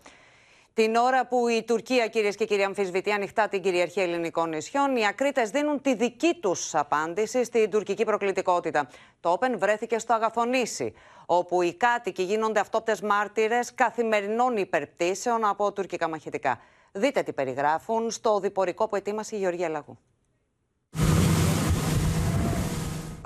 [0.75, 5.07] Την ώρα που η Τουρκία, κυρίες και κύριοι, αμφισβητεί ανοιχτά την κυριαρχία ελληνικών νησιών, οι
[5.07, 8.89] ακρίτες δίνουν τη δική τους απάντηση στην τουρκική προκλητικότητα.
[9.21, 10.95] Το Όπεν βρέθηκε στο Αγαθονήσι,
[11.27, 16.61] όπου οι κάτοικοι γίνονται αυτόπτες μάρτυρες καθημερινών υπερπτήσεων από τουρκικά μαχητικά.
[16.93, 19.99] Δείτε τι περιγράφουν στο διπορικό που ετοίμασε η Γεωργία Λαγού.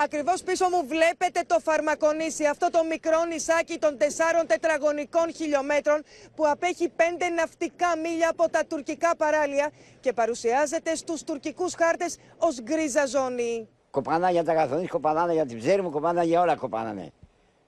[0.05, 6.03] Ακριβώς πίσω μου βλέπετε το Φαρμακονήσι, αυτό το μικρό νησάκι των τεσσάρων τετραγωνικών χιλιόμετρων
[6.35, 12.61] που απέχει πέντε ναυτικά μίλια από τα τουρκικά παράλια και παρουσιάζεται στους τουρκικούς χάρτες ως
[12.63, 13.69] γκρίζα ζώνη.
[13.91, 17.13] Κοπανά για τα καθονής, κοπανά για την ψέρι μου, κοπανά για όλα κοπανάνε.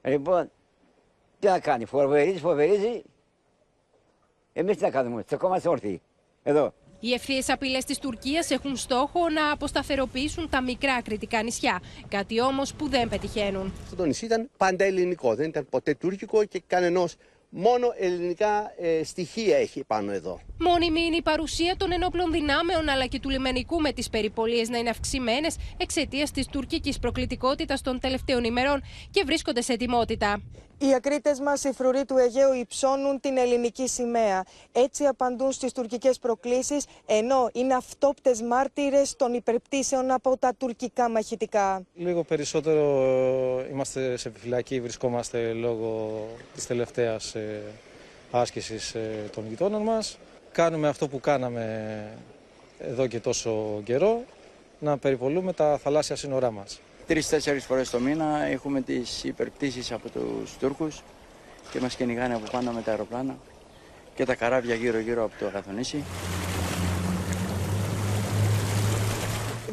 [0.03, 0.51] Λοιπόν,
[1.39, 3.03] τι να κάνει, φοβερίζει, φοβερίζει.
[4.53, 6.03] Εμείς τι να κάνουμε, στεκόμαστε όρθιοι.
[6.43, 6.73] Εδώ.
[7.07, 11.83] Οι ευθείε απειλές της Τουρκίας έχουν στόχο να αποσταθεροποιήσουν τα μικρά κριτικά νησιά.
[12.09, 13.73] Κάτι όμως που δεν πετυχαίνουν.
[13.83, 17.15] Αυτό το νησί ήταν πάντα ελληνικό, δεν ήταν ποτέ τουρκικό και κανενός
[17.49, 20.41] μόνο ελληνικά ε, στοιχεία έχει πάνω εδώ.
[20.59, 24.79] Μόνιμη είναι η παρουσία των ενόπλων δυνάμεων αλλά και του λιμενικού με τις περιπολίες να
[24.79, 30.43] είναι αυξημένες εξαιτίας της τουρκικής προκλητικότητας των τελευταίων ημερών και βρίσκονται σε ετοιμότητα.
[30.79, 34.45] Οι ακρίτες μας, οι φρουροί του Αιγαίου, υψώνουν την ελληνική σημαία.
[34.73, 41.83] Έτσι απαντούν στις τουρκικές προκλήσεις, ενώ είναι αυτόπτες μάρτυρες των υπερπτήσεων από τα τουρκικά μαχητικά.
[41.95, 42.83] Λίγο περισσότερο
[43.71, 46.23] είμαστε σε επιφυλακή, βρισκόμαστε λόγω
[46.55, 47.63] της τελευταίας ε,
[48.31, 50.19] άσκησης ε, των γειτόνων μας.
[50.53, 52.07] Κάνουμε αυτό που κάναμε
[52.79, 54.23] εδώ και τόσο καιρό,
[54.79, 56.81] να περιπολούμε τα θαλάσσια σύνορά μας.
[57.07, 61.03] Τρει-τέσσερι φορές το μήνα έχουμε τις υπερπτήσεις από τους Τούρκους
[61.71, 63.37] και μας κυνηγάνε από πάνω με τα αεροπλάνα
[64.15, 66.05] και τα καράβια γύρω-γύρω από το Αγαθονήσι.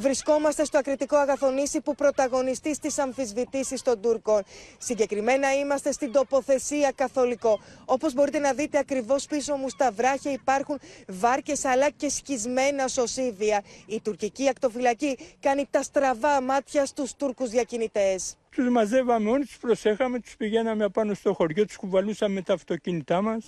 [0.01, 4.41] Βρισκόμαστε στο ακριτικό Αγαθονήσι που πρωταγωνιστεί στις αμφισβητήσεις των Τούρκων.
[4.77, 7.59] Συγκεκριμένα είμαστε στην τοποθεσία Καθολικό.
[7.85, 13.61] Όπως μπορείτε να δείτε ακριβώς πίσω μου στα βράχια υπάρχουν βάρκες αλλά και σκισμένα σωσίδια.
[13.85, 18.35] Η τουρκική ακτοφυλακή κάνει τα στραβά μάτια στους Τούρκους διακινητές.
[18.49, 23.45] Τους μαζεύαμε όλοι, τους προσέχαμε, τους πηγαίναμε απάνω στο χωριό, τους κουβαλούσαμε τα αυτοκίνητά μας.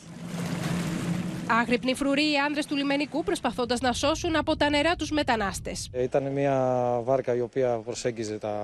[1.59, 5.89] Άγρυπνοι φρουροί οι άνδρες του λιμενικού προσπαθώντας να σώσουν από τα νερά τους μετανάστες.
[5.91, 6.55] Ε, ήταν μια
[7.03, 8.55] βάρκα η οποία προσέγγιζε τα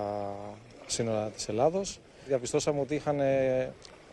[0.86, 2.00] σύνορα της Ελλάδος.
[2.28, 3.20] Διαπιστώσαμε ότι, είχαν,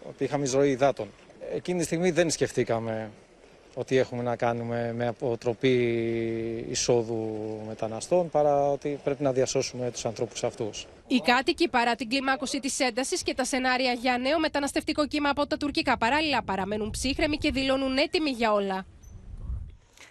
[0.09, 1.09] ότι είχαμε εισρωή υδάτων.
[1.55, 3.11] Εκείνη τη στιγμή δεν σκεφτήκαμε
[3.79, 5.77] ότι έχουμε να κάνουμε με αποτροπή
[6.71, 7.29] εισόδου
[7.67, 10.87] μεταναστών παρά ότι πρέπει να διασώσουμε τους ανθρώπους αυτούς.
[11.07, 15.47] Οι κάτοικοι παρά την κλιμάκωση της έντασης και τα σενάρια για νέο μεταναστευτικό κύμα από
[15.47, 18.87] τα τουρκικά παράλληλα παραμένουν ψύχρεμοι και δηλώνουν έτοιμοι για όλα.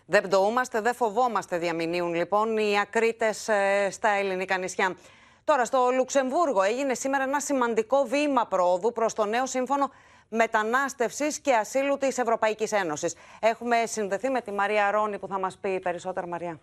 [0.06, 4.96] Δεν πτωούμαστε, δεν φοβόμαστε, διαμηνύουν λοιπόν οι ακρίτες ε, στα ελληνικά νησιά.
[5.44, 9.90] Τώρα, στο Λουξεμβούργο έγινε σήμερα ένα σημαντικό βήμα πρόοδου προς το νέο σύμφωνο
[10.36, 13.16] μετανάστευσης και ασύλου της Ευρωπαϊκής Ένωσης.
[13.42, 16.60] Έχουμε συνδεθεί με τη Μαρία Ρόνη που θα μας πει περισσότερα, Μαρία.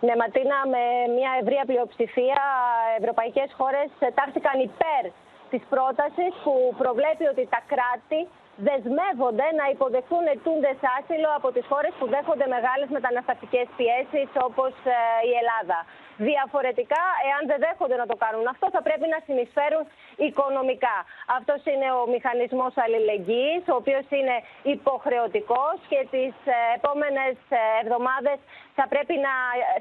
[0.00, 0.84] Ναι, Ματίνα, με
[1.18, 2.42] μια ευρεία πλειοψηφία,
[2.98, 5.04] ευρωπαϊκές χώρες τάχθηκαν υπέρ
[5.52, 8.20] της πρότασης που προβλέπει ότι τα κράτη
[8.68, 14.96] δεσμεύονται να υποδεχθούν ετούντες άσυλο από τις χώρες που δέχονται μεγάλες μεταναστευτικές πιέσεις όπως ε,
[15.30, 15.78] η Ελλάδα.
[16.16, 19.84] Διαφορετικά, εάν δεν δέχονται να το κάνουν αυτό, θα πρέπει να συνεισφέρουν
[20.16, 20.96] οικονομικά.
[21.38, 27.34] Αυτός είναι ο μηχανισμός αλληλεγγύης, ο οποίος είναι υποχρεωτικός και τις ε, επόμενες
[27.82, 28.38] εβδομάδες
[28.78, 29.34] θα πρέπει να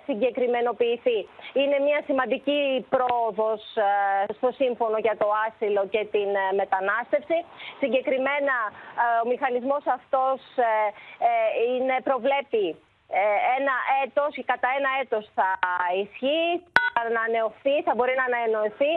[0.07, 1.19] συγκεκριμενοποιηθεί.
[1.53, 2.61] Είναι μια σημαντική
[2.93, 7.37] πρόοδος ε, στο σύμφωνο για το άσυλο και την ε, μετανάστευση.
[7.79, 8.55] Συγκεκριμένα,
[9.23, 10.39] ο μηχανισμός αυτός
[11.77, 12.65] είναι, προβλέπει
[13.57, 15.49] ένα έτος ή κατά ένα έτος θα
[16.03, 18.93] ισχύει, θα ανανεωθεί, θα μπορεί να ανανεωθεί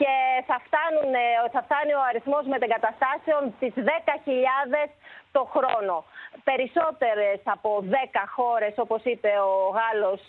[0.00, 0.12] και
[0.48, 1.12] θα, φτάνουν,
[1.54, 4.90] θα φτάνει ο αριθμός μετεγκαταστάσεων στις 10.000
[5.32, 6.04] το χρόνο
[6.44, 10.22] περισσότερες από 10 χώρες, όπως είπε ο Γάλλος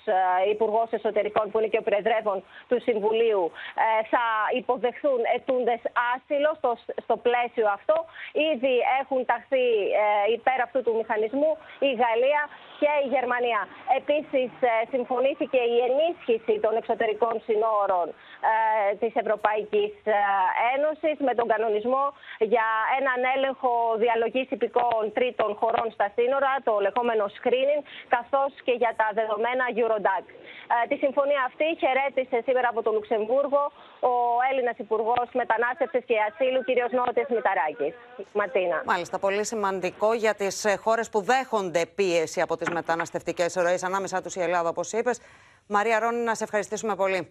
[0.45, 3.43] ε, Υπουργός Εσωτερικών, που είναι και ο Προεδρεύων του Συμβουλίου,
[3.85, 4.25] ε, θα
[4.61, 5.81] υποδεχθούν ετούντες
[6.13, 6.71] άσυλο στο,
[7.05, 7.97] στο πλαίσιο αυτό.
[8.51, 9.67] Ήδη έχουν ταχθεί
[10.03, 11.51] ε, υπέρ αυτού του μηχανισμού
[11.89, 12.41] η Γαλλία
[12.81, 13.61] και η Γερμανία.
[13.99, 14.51] Επίσης,
[14.93, 18.07] συμφωνήθηκε η ενίσχυση των εξωτερικών συνόρων
[19.01, 19.93] της Ευρωπαϊκής
[20.75, 22.03] Ένωσης με τον κανονισμό
[22.39, 22.67] για
[22.99, 23.71] έναν έλεγχο
[24.03, 27.81] διαλογής υπηκών τρίτων χωρών στα σύνορα, το λεγόμενο screening,
[28.15, 30.25] καθώς και για τα δεδομένα Eurodac.
[30.73, 33.63] Ε, τη συμφωνία αυτή χαιρέτησε σήμερα από το Λουξεμβούργο
[34.11, 34.13] ο
[34.49, 36.69] Έλληνας Υπουργός Μετανάστευσης και Ασύλου, κ.
[36.99, 37.93] Νότης Μηταράκης.
[38.39, 38.77] Ματίνα.
[38.85, 44.21] Μάλιστα, πολύ σημαντικό για τις ε, χώρες που δέχονται πίεση από τις μεταναστευτικές ροές, ανάμεσά
[44.21, 45.19] τους η Ελλάδα, όπως είπες.
[45.67, 47.29] Μαρία Ρόνι, να σε ευχαριστήσουμε πολύ.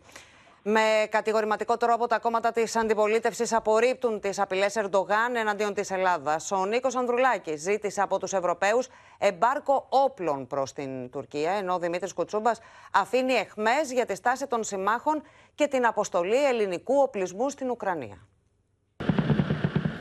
[0.65, 6.51] Με κατηγορηματικό τρόπο, τα κόμματα της αντιπολίτευσης απορρίπτουν τις απειλές Ερντογάν εναντίον της Ελλάδας.
[6.51, 12.13] Ο Νίκος Ανδρουλάκης ζήτησε από τους Ευρωπαίους εμπάρκο όπλων προς την Τουρκία, ενώ ο Δημήτρης
[12.13, 12.61] Κουτσούμπας
[12.93, 15.23] αφήνει εχμές για τη στάση των συμμάχων
[15.55, 18.27] και την αποστολή ελληνικού οπλισμού στην Ουκρανία.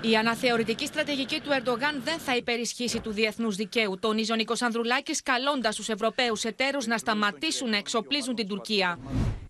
[0.01, 5.23] Η αναθεωρητική στρατηγική του Ερντογάν δεν θα υπερισχύσει του διεθνούς δικαίου, τονίζει ο Νίκος Ανδρουλάκης,
[5.23, 8.99] καλώντας τους Ευρωπαίους εταίρους να σταματήσουν να εξοπλίζουν την Τουρκία.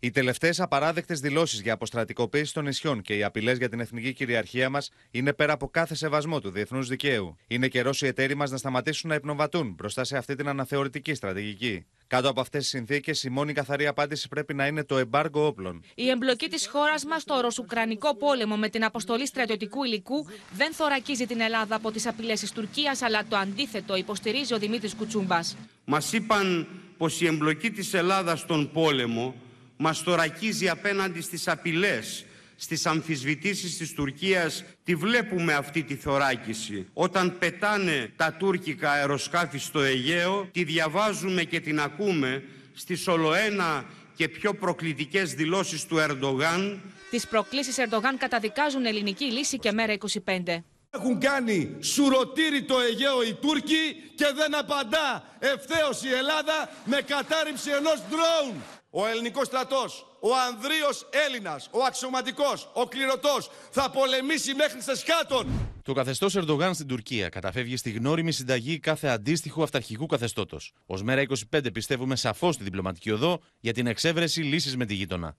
[0.04, 4.70] Οι τελευταίες απαράδεκτες δηλώσεις για αποστρατικοποίηση των νησιών και οι απειλές για την εθνική κυριαρχία
[4.70, 7.38] μας είναι πέρα από κάθε σεβασμό του διεθνούς δικαίου.
[7.48, 11.86] Είναι καιρός οι εταίροι μας να σταματήσουν να υπνοβατούν μπροστά σε αυτή την αναθεωρητική στρατηγική.
[12.08, 15.84] Κάτω από αυτές τις συνθήκες, η μόνη καθαρή απάντηση πρέπει να είναι το εμπάργκο όπλων.
[15.96, 21.26] Η εμπλοκή της χώρας μας στο ρωσουκρανικό πόλεμο με την αποστολή στρατιωτικού υλικού δεν θωρακίζει
[21.26, 25.58] την Ελλάδα από τις απειλές της Τουρκίας, αλλά το αντίθετο υποστηρίζει ο Δημήτρης Κουτσούμπας.
[25.86, 29.36] Μας είπαν πως η εμπλοκή της Ελλάδας στον πόλεμο
[29.82, 34.64] μας θωρακίζει απέναντι στις απειλές, στις αμφισβητήσεις της Τουρκίας.
[34.84, 36.88] Τη βλέπουμε αυτή τη θωράκιση.
[36.94, 44.30] Όταν πετάνε τα τουρκικά αεροσκάφη στο Αιγαίο, τη διαβάζουμε και την ακούμε στις ολοένα και
[44.30, 46.82] πιο προκλητικές δηλώσεις του Ερντογάν.
[47.10, 50.64] Τις προκλήσεις Ερντογάν καταδικάζουν ελληνική λύση και μέρα 25.
[50.90, 57.70] Έχουν κάνει σουρωτήρι το Αιγαίο οι Τούρκοι και δεν απαντά ευθέως η Ελλάδα με κατάρριψη
[57.70, 64.82] ενός ντρόουν ο ελληνικός στρατός, ο ανδρείος Έλληνας, ο αξιωματικός, ο κληρωτός θα πολεμήσει μέχρι
[64.82, 65.48] σε σχάτων.
[65.84, 70.74] Το καθεστώς Ερντογάν στην Τουρκία καταφεύγει στη γνώριμη συνταγή κάθε αντίστοιχου αυταρχικού καθεστώτος.
[70.86, 75.36] Ω μέρα 25 πιστεύουμε σαφώς στη διπλωματική οδό για την εξέβρεση λύσης με τη γείτονα.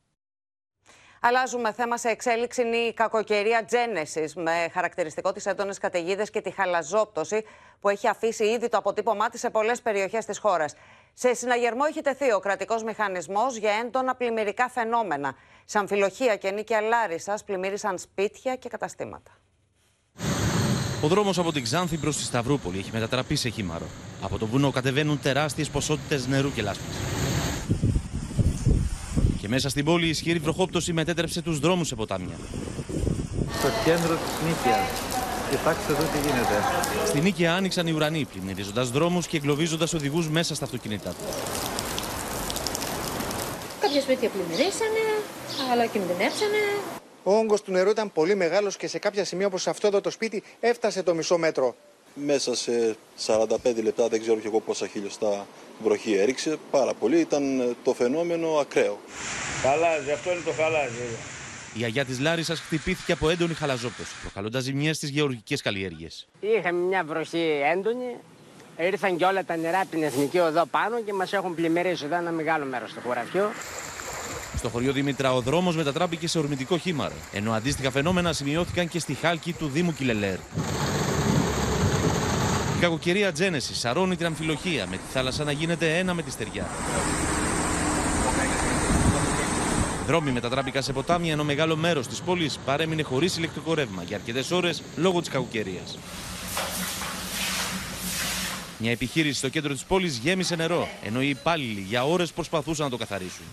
[1.24, 6.50] Αλλάζουμε θέμα σε εξέλιξη είναι η κακοκαιρία Genesis με χαρακτηριστικό τις έντονες καταιγίδες και τη
[6.50, 7.44] χαλαζόπτωση
[7.80, 10.74] που έχει αφήσει ήδη το αποτύπωμά της σε πολλές περιοχές της χώρας.
[11.14, 15.34] Σε συναγερμό έχει τεθεί ο κρατικός μηχανισμός για έντονα πλημμυρικά φαινόμενα.
[15.64, 19.30] Σε αμφιλοχία και νίκαια Λάρισα πλημμύρισαν σπίτια και καταστήματα.
[21.02, 23.86] Ο δρόμος από την Ξάνθη προς τη Σταυρούπολη έχει μετατραπεί σε χήμαρο.
[24.22, 26.96] Από το βουνό κατεβαίνουν τεράστιες ποσότητες νερού και λάσπης.
[29.40, 32.36] Και μέσα στην πόλη η ισχυρή βροχόπτωση μετέτρεψε τους δρόμους σε ποτάμια.
[33.58, 35.21] Στο κέντρο της Νίκαια.
[35.52, 36.62] Κοιτάξτε εδώ τι γίνεται.
[37.06, 41.24] Στην Νίκαια άνοιξαν οι ουρανοί, πλημμυρίζοντας δρόμους και εγκλωβίζοντας οδηγούς μέσα στα αυτοκίνητά του.
[43.80, 45.04] Κάποια σπίτια πλημμυρίσανε,
[45.72, 46.58] άλλα κινδυνεύσανε.
[47.22, 50.10] Ο όγκος του νερού ήταν πολύ μεγάλος και σε κάποια σημεία όπως αυτό εδώ το
[50.10, 51.74] σπίτι έφτασε το μισό μέτρο.
[52.14, 53.46] Μέσα σε 45
[53.82, 55.46] λεπτά, δεν ξέρω και εγώ πόσα χιλιοστά
[55.82, 56.56] βροχή έριξε.
[56.70, 57.20] Πάρα πολύ.
[57.20, 58.98] Ήταν το φαινόμενο ακραίο.
[59.62, 61.16] Χαλάζει, αυτό είναι το χαλάζει.
[61.74, 66.26] Η αγιά της Λάρισας χτυπήθηκε από έντονη χαλαζόπτωση, προκαλώντας ζημιές στις γεωργικές καλλιέργειες.
[66.40, 68.16] Είχαμε μια βροχή έντονη.
[68.78, 72.16] Ήρθαν και όλα τα νερά από την εθνική οδό πάνω και μας έχουν πλημμυρίσει εδώ
[72.16, 73.44] ένα μεγάλο μέρος του χωραφιού.
[74.56, 79.14] Στο χωριό Δήμητρα ο δρόμο μετατράπηκε σε ορμητικό χήμαρο, ενώ αντίστοιχα φαινόμενα σημειώθηκαν και στη
[79.14, 80.38] Χάλκη του Δήμου Κιλελέρ.
[82.76, 86.66] Η κακοκαιρία Τζένεση σαρώνει την αμφιλοχία με τη θάλασσα να γίνεται ένα με τη στεριά.
[90.06, 94.50] Δρόμοι μετατράπηκαν σε ποτάμια, ενώ μεγάλο μέρος της πόλης παρέμεινε χωρίς ηλεκτρικό ρεύμα για αρκετές
[94.50, 95.98] ώρες λόγω της κακοκαιρίας.
[98.78, 102.90] Μια επιχείρηση στο κέντρο της πόλης γέμισε νερό, ενώ οι υπάλληλοι για ώρες προσπαθούσαν να
[102.90, 103.44] το καθαρίσουν.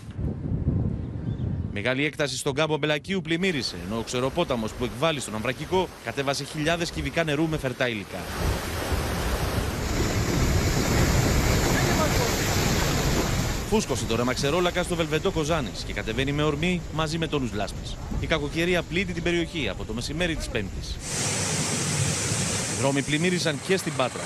[1.72, 6.90] Μεγάλη έκταση στον κάμπο Μπελακίου πλημμύρισε, ενώ ο ξεροπόταμος που εκβάλλει στον Αμβρακικό κατέβασε χιλιάδες
[6.90, 8.18] κυβικά νερού με φερτά υλικά.
[13.70, 17.78] Φούσκωσε το ρεμαξερόλακα στο Βελβεντό Κοζάνης και κατεβαίνει με ορμή μαζί με τόνους λάσπη.
[18.20, 20.88] Η κακοκαιρία πλήττει την περιοχή από το μεσημέρι της Πέμπτης.
[22.70, 24.20] Οι δρόμοι πλημμύρισαν και στην Πάτρα.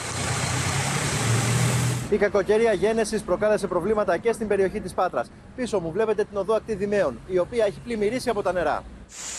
[2.11, 5.30] Η κακοκαιρία γένεσης προκάλεσε προβλήματα και στην περιοχή της Πάτρας.
[5.57, 8.85] Πίσω μου βλέπετε την οδό Ακτιδημαίων, η οποία έχει πλημμυρίσει από τα νερά.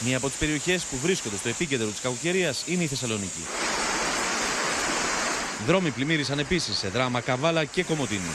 [0.06, 3.44] Μία από τις περιοχές που βρίσκονται στο επίκεντρο της κακοκαιρίας είναι η Θεσσαλονίκη.
[5.62, 8.32] Οι δρόμοι πλημμύρισαν επίσης σε δράμα Καβάλα και Κομωτίνη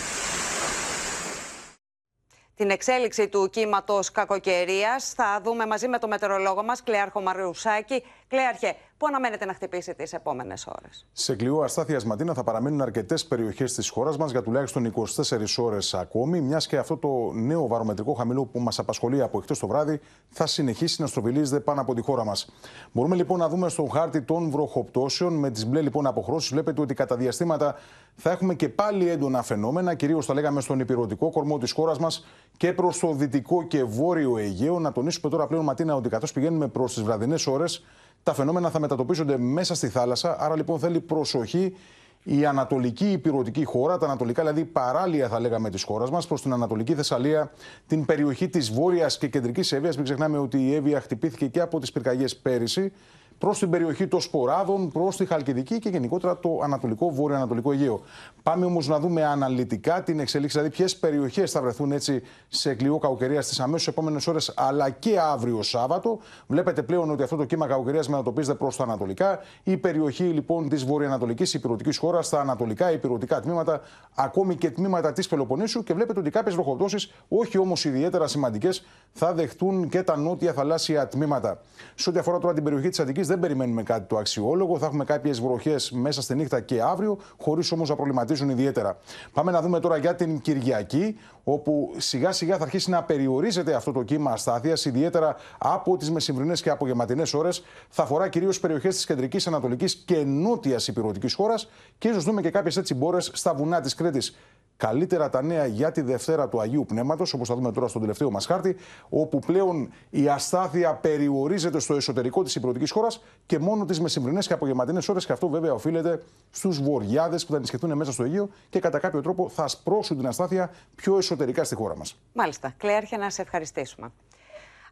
[2.61, 5.13] την εξέλιξη του κύματος κακοκαιρίας.
[5.13, 8.05] Θα δούμε μαζί με το μετεωρολόγο μας, Κλέαρχο Μαριουσάκη.
[8.31, 13.27] Κλέαρχε, πού αναμένεται να χτυπήσει τις επόμενες ώρες; Σε κλειό αστάθεια Ματίνα θα παραμείνουν αρκετές
[13.27, 18.13] περιοχές της χώρας μας για τουλάχιστον 24 ώρες ακόμη, μιας και αυτό το νέο βαρομετρικό
[18.13, 22.03] χαμηλό που μας απασχολεί από χτε το βράδυ θα συνεχίσει να στροβιλίζεται πάνω από τη
[22.03, 22.51] χώρα μας.
[22.93, 26.51] Μπορούμε λοιπόν να δούμε στον χάρτη των βροχοπτώσεων με τις μπλε λοιπόν αποχρώσεις.
[26.51, 27.75] Βλέπετε ότι κατά διαστήματα
[28.15, 32.27] θα έχουμε και πάλι έντονα φαινόμενα, κυρίως θα λέγαμε στον υπηρετικό κορμό της χώρας μας
[32.57, 34.79] και προς το δυτικό και βόρειο Αιγαίο.
[34.79, 37.85] Να τονίσουμε τώρα πλέον Ματίνα ότι καθώς πηγαίνουμε προς τις βραδινές ώρες,
[38.23, 40.37] τα φαινόμενα θα μετατοπίζονται μέσα στη θάλασσα.
[40.41, 41.75] Άρα λοιπόν θέλει προσοχή
[42.23, 46.53] η ανατολική υπηρετική χώρα, τα ανατολικά δηλαδή παράλια θα λέγαμε της χώρας μας, προς την
[46.53, 47.53] Ανατολική Θεσσαλία,
[47.87, 49.97] την περιοχή της Βόρειας και Κεντρικής Εύβοιας.
[49.97, 52.93] Μην ξεχνάμε ότι η Εύβοια χτυπήθηκε και από τις πυρκαγιές πέρυσι.
[53.41, 58.01] Προς την περιοχή των Σποράδων, προς τη Χαλκιδική και γενικότερα το Ανατολικό Βόρειο-Ανατολικό Αιγαίο.
[58.43, 62.99] Πάμε όμως να δούμε αναλυτικά την εξελίξη, δηλαδή ποιες περιοχές θα βρεθούν έτσι σε κλειό
[62.99, 66.19] κακοκαιρίας στις αμέσως επόμενες ώρες αλλά και αύριο Σάββατο.
[66.47, 69.39] Βλέπετε πλέον ότι αυτό το κύμα κακοκαιρίας μετατοπίζεται προς τα ανατολικά.
[69.63, 73.81] Η περιοχή λοιπόν της βορειοανατολικής υπηρετικής χώρας, τα ανατολικά υπηρετικά τμήματα,
[74.15, 79.33] ακόμη και τμήματα της Πελοποννήσου και βλέπετε ότι κάποιες βροχοπτώσεις, όχι όμως ιδιαίτερα σημαντικές, θα
[79.33, 81.61] δεχτούν και τα νότια θαλάσσια τμήματα.
[81.95, 84.79] Σε ό,τι αφορά τώρα την περιοχή της Αττικής, δεν περιμένουμε κάτι το αξιόλογο.
[84.79, 88.99] Θα έχουμε κάποιες βροχές μέσα στη νύχτα και αύριο, χωρίς όμως να προβληματίζουν ιδιαίτερα.
[89.33, 93.93] Πάμε να δούμε τώρα για την Κυριακή, όπου σιγά σιγά θα αρχίσει να περιορίζεται αυτό
[93.93, 97.63] το κύμα αστάθειας, ιδιαίτερα από τις μεσημβρινές και απογευματινές ώρες.
[97.89, 102.51] Θα αφορά κυρίως περιοχές της κεντρικής, ανατολικής και νότιας υπηρετικής χώρας και ίσως δούμε και
[102.51, 104.37] κάποιες έτσι μπόρες στα βουνά της Κρήτης.
[104.81, 108.31] Καλύτερα τα νέα για τη Δευτέρα του Αγίου Πνεύματος, όπως θα δούμε τώρα στον τελευταίο
[108.31, 108.77] μας χάρτη,
[109.09, 114.53] όπου πλέον η αστάθεια περιορίζεται στο εσωτερικό της υπηρετικής χώρας και μόνο τις μεσημβρινές και
[114.53, 115.27] απογευματινές ώρες.
[115.27, 119.23] Και αυτό βέβαια οφείλεται στους βοριάδες που θα ενισχυθούν μέσα στο Αιγαίο και κατά κάποιο
[119.23, 122.17] τρόπο θα σπρώξουν την αστάθεια πιο εσωτερικά στη χώρα μας.
[122.33, 122.75] Μάλιστα.
[122.77, 124.13] Κλέαρχε, να σε ευχαριστήσουμε.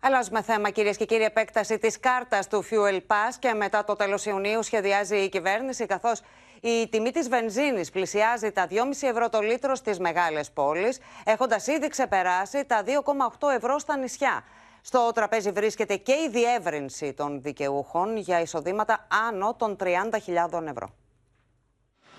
[0.01, 1.25] Αλλάζουμε θέμα, κυρίες και κύριοι.
[1.25, 6.23] Επέκταση της κάρτας του Fuel Pass και μετά το τέλος Ιουνίου σχεδιάζει η κυβέρνηση, καθώς
[6.61, 11.89] η τιμή της βενζίνης πλησιάζει τα 2,5 ευρώ το λίτρο στις μεγάλες πόλεις, έχοντας ήδη
[11.89, 14.45] ξεπεράσει τα 2,8 ευρώ στα νησιά.
[14.81, 20.91] Στο τραπέζι βρίσκεται και η διεύρυνση των δικαιούχων για εισοδήματα άνω των 30.000 ευρώ.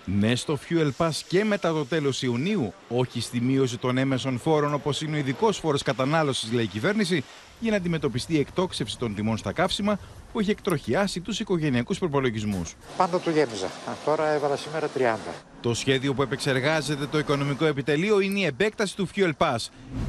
[0.04, 4.74] Ναι στο Fuel Pass και μετά το τέλος Ιουνίου, όχι στη μείωση των έμεσων φόρων
[4.74, 7.24] όπως είναι ο ειδικός φόρος κατανάλωσης, λέει η κυβέρνηση,
[7.60, 9.98] για να αντιμετωπιστεί η εκτόξευση των τιμών στα καύσιμα
[10.32, 12.74] που έχει εκτροχιάσει τους οικογενειακούς προπολογισμούς.
[12.96, 13.68] Πάντα το γέμιζα.
[14.04, 15.16] Τώρα έβαλα σήμερα 30.
[15.60, 19.56] Το σχέδιο που επεξεργάζεται το Οικονομικό Επιτελείο είναι η επέκταση του Fuel Pass.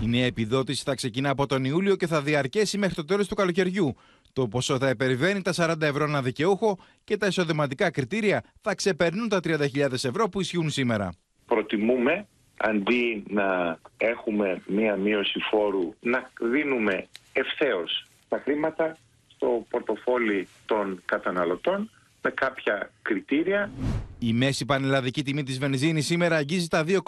[0.03, 3.35] Η νέα επιδότηση θα ξεκινά από τον Ιούλιο και θα διαρκέσει μέχρι το τέλος του
[3.35, 3.95] καλοκαιριού.
[4.33, 9.29] Το ποσό θα υπερβαίνει τα 40 ευρώ ένα δικαιούχο και τα εισοδηματικά κριτήρια θα ξεπερνούν
[9.29, 11.13] τα 30.000 ευρώ που ισχύουν σήμερα.
[11.45, 18.97] Προτιμούμε αντί να έχουμε μία μείωση φόρου να δίνουμε ευθέως τα χρήματα
[19.41, 21.89] στο πορτοφόλι των καταναλωτών
[22.21, 23.71] με κάποια κριτήρια.
[24.19, 26.99] Η μέση πανελλαδική τιμή της βενζίνης σήμερα αγγίζει τα 2,386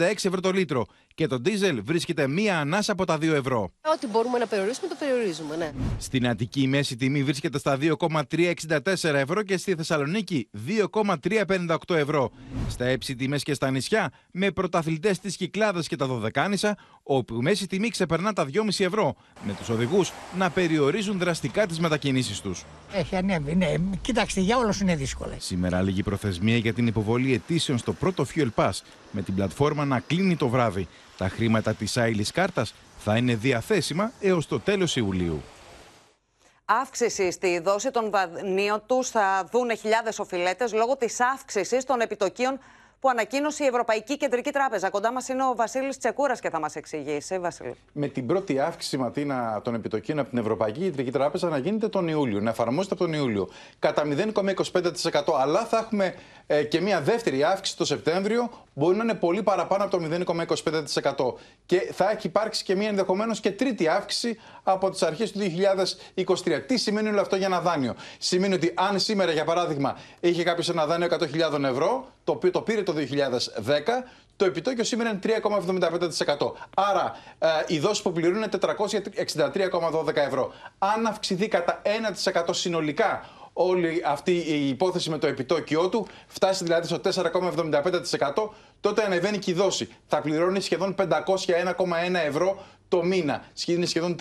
[0.00, 3.72] ευρώ το λίτρο και το ντίζελ βρίσκεται μία ανάσα από τα 2 ευρώ.
[3.94, 5.72] Ό,τι μπορούμε να περιορίσουμε, το περιορίζουμε, ναι.
[5.98, 10.48] Στην Αττική η μέση τιμή βρίσκεται στα 2,364 ευρώ και στη Θεσσαλονίκη
[11.22, 12.30] 2,358 ευρώ.
[12.68, 17.38] Στα έψη τιμές και στα νησιά, με πρωταθλητές της Κυκλάδας και τα Δωδεκάνησα, όπου η
[17.42, 19.14] μέση τιμή ξεπερνά τα 2,5 ευρώ,
[19.46, 22.64] με τους οδηγούς να περιορίζουν δραστικά τις μετακινήσεις τους.
[22.92, 23.74] Έχει ανέβει, ναι.
[24.32, 25.34] Κοιτάξτε, για όλους είναι δύσκολε.
[25.38, 28.70] Σήμερα λίγη προθεσμία για την υποβολή αιτήσεων στο πρώτο Fuel Pass,
[29.10, 30.88] με την πλατφόρμα να κλείνει το βράδυ.
[31.16, 35.42] Τα χρήματα της άειλης κάρτας θα είναι διαθέσιμα έως το τέλος Ιουλίου.
[36.64, 42.58] Αύξηση στη δόση των δανείων τους θα δουν χιλιάδες οφειλέτες λόγω της αύξησης των επιτοκίων
[43.02, 44.90] που ανακοίνωσε η Ευρωπαϊκή Κεντρική Τράπεζα.
[44.90, 47.38] Κοντά μας είναι ο Βασίλης Τσεκούρας και θα μας εξηγήσει.
[47.38, 47.74] Βασίλη.
[47.92, 52.08] Με την πρώτη αύξηση ματίνα των επιτοκίων από την Ευρωπαϊκή Κεντρική Τράπεζα να γίνεται τον
[52.08, 55.34] Ιούλιο, να εφαρμόζεται από τον Ιούλιο κατά 0,25%.
[55.40, 56.14] Αλλά θα έχουμε
[56.46, 60.24] ε, και μια δεύτερη αύξηση το Σεπτέμβριο, μπορεί να είναι πολύ παραπάνω από το
[61.34, 61.34] 0,25%.
[61.66, 65.40] Και θα έχει υπάρξει και μια ενδεχομένως και τρίτη αύξηση από τις αρχές του
[66.44, 66.60] 2023.
[66.66, 70.68] Τι σημαίνει όλο αυτό για ένα δάνειο; Σημαίνει ότι αν σήμερα, για παράδειγμα, είχε κάποιος
[70.68, 71.08] ένα δάνειο
[71.52, 73.00] 100.000 ευρώ, το οποίο το πήρε το 2010,
[74.36, 76.52] το επιτόκιο σήμερα είναι 3,75%.
[76.74, 80.52] Άρα ε, η δόση που πληρούν είναι 463,12 ευρώ.
[80.78, 81.82] Αν αυξηθεί κατά
[82.34, 88.48] 1% συνολικά όλη αυτή η υπόθεση με το επιτόκιό του, φτάσει δηλαδή στο 4,75%,
[88.80, 89.88] τότε ανεβαίνει και η δόση.
[90.06, 91.06] Θα πληρώνει σχεδόν 501,1
[92.26, 93.42] ευρώ το μήνα.
[93.66, 94.16] Είναι σχεδόν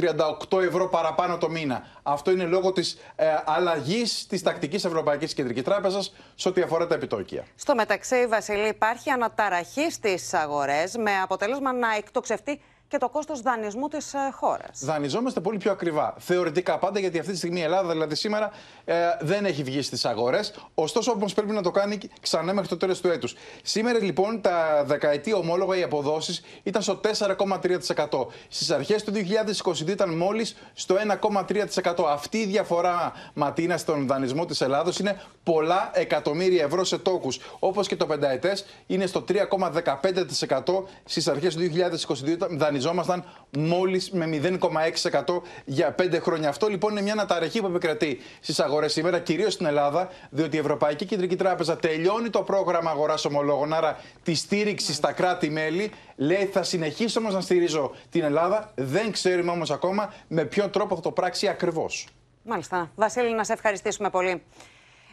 [0.49, 1.83] 38 ευρώ παραπάνω το μήνα.
[2.03, 6.95] Αυτό είναι λόγω της ε, αλλαγής της τακτικής Ευρωπαϊκής Κεντρικής Τράπεζας σε ό,τι αφορά τα
[6.95, 7.45] επιτόκια.
[7.55, 12.61] Στο μεταξύ, Βασιλή, υπάρχει αναταραχή στις αγορές με αποτέλεσμα να εκτοξευτεί
[12.91, 14.79] και το κόστος δανεισμού της ε, χώρας.
[14.83, 16.15] Δανειζόμαστε πολύ πιο ακριβά.
[16.17, 18.51] Θεωρητικά πάντα, γιατί αυτή τη στιγμή η Ελλάδα, δηλαδή σήμερα,
[18.85, 20.53] ε, δεν έχει βγει στις αγορές.
[20.73, 23.35] Ωστόσο, όμω πρέπει να το κάνει ξανά μέχρι το τέλος του έτους.
[23.63, 28.27] Σήμερα, λοιπόν, τα δεκαετή ομόλογα, οι αποδόσεις ήταν στο 4,3%.
[28.47, 32.05] Στις αρχές του 2022 ήταν μόλις στο 1,3%.
[32.07, 37.39] Αυτή η διαφορά, Ματίνα, στον δανεισμό της Ελλάδος είναι πολλά εκατομμύρια ευρώ σε τόκους.
[37.59, 42.37] Όπως και το πενταετές είναι στο 3,15% στις αρχές του 2022
[42.81, 43.23] δανειζόμασταν
[43.57, 46.49] μόλις με 0,6% για 5 χρόνια.
[46.49, 50.59] Αυτό λοιπόν είναι μια αναταραχή που επικρατεί στις αγορές σήμερα, κυρίως στην Ελλάδα, διότι η
[50.59, 55.91] Ευρωπαϊκή Κεντρική Τράπεζα τελειώνει το πρόγραμμα αγοράς ομολόγων, άρα τη στήριξη στα κράτη-μέλη.
[56.15, 58.71] Λέει θα συνεχίσω όμως να στηρίζω την Ελλάδα.
[58.75, 62.07] Δεν ξέρουμε όμως ακόμα με ποιον τρόπο θα το πράξει ακριβώς.
[62.43, 62.91] Μάλιστα.
[62.95, 64.43] Βασίλη, να σε ευχαριστήσουμε πολύ.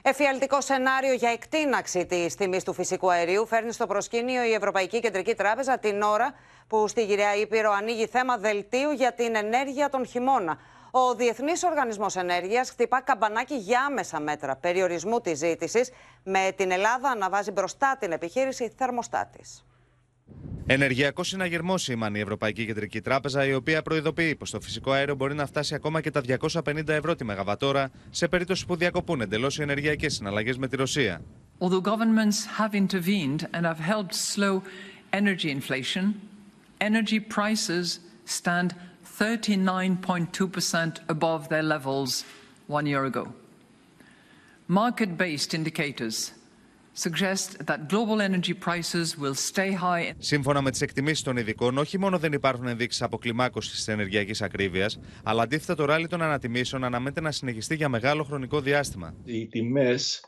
[0.03, 5.35] Εφιαλτικό σενάριο για εκτείναξη της τιμής του φυσικού αερίου φέρνει στο προσκήνιο η Ευρωπαϊκή Κεντρική
[5.35, 6.35] Τράπεζα την ώρα
[6.69, 10.59] που στη Γυραιά Ήπειρο ανοίγει θέμα δελτίου για την ενέργεια τον χειμώνα.
[10.91, 15.91] Ο Διεθνής Οργανισμός Ενέργειας χτυπά καμπανάκι για άμεσα μέτρα περιορισμού της ζήτησης,
[16.23, 19.65] με την Ελλάδα να βάζει μπροστά την επιχείρηση θερμοστάτης.
[20.67, 25.35] Ενεργειακός συναγερμό σήμανε η Ευρωπαϊκή Κεντρική Τράπεζα, η οποία προειδοποιεί πως το φυσικό αέριο μπορεί
[25.35, 29.63] να φτάσει ακόμα και τα 250 ευρώ τη Μεγαβατόρα σε περίπτωση που διακοπούν εντελώς οι
[29.63, 31.21] ενεργειακές συναλλαγές με τη Ρωσία.
[31.61, 34.63] Although governments have intervened and have helped slow
[35.11, 36.05] energy inflation,
[36.81, 38.75] energy prices stand
[39.19, 42.25] 39.2% above their levels
[42.67, 43.33] one year ago.
[44.69, 46.33] Market based indicators
[46.93, 50.15] suggest that global energy prices will stay high.
[50.19, 54.99] Σύμφωνα με τις εκτιμήσεις των ειδικών, όχι μόνο δεν υπάρχουν ενδείξεις αποκλιμάκωσης της ενεργειακής ακρίβειας,
[55.23, 59.15] αλλά αντίθετα το ράλι των ανατιμήσεων αναμένεται να συνεχιστεί για μεγάλο χρονικό διάστημα.
[59.25, 60.21] Οι τιμές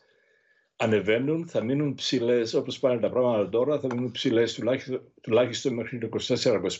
[0.80, 5.98] ανεβαίνουν, θα μείνουν ψηλές όπως πάνε τα πράγματα τώρα, θα μείνουν ψηλές τουλάχιστον, τουλάχιστον μέχρι
[5.98, 6.08] το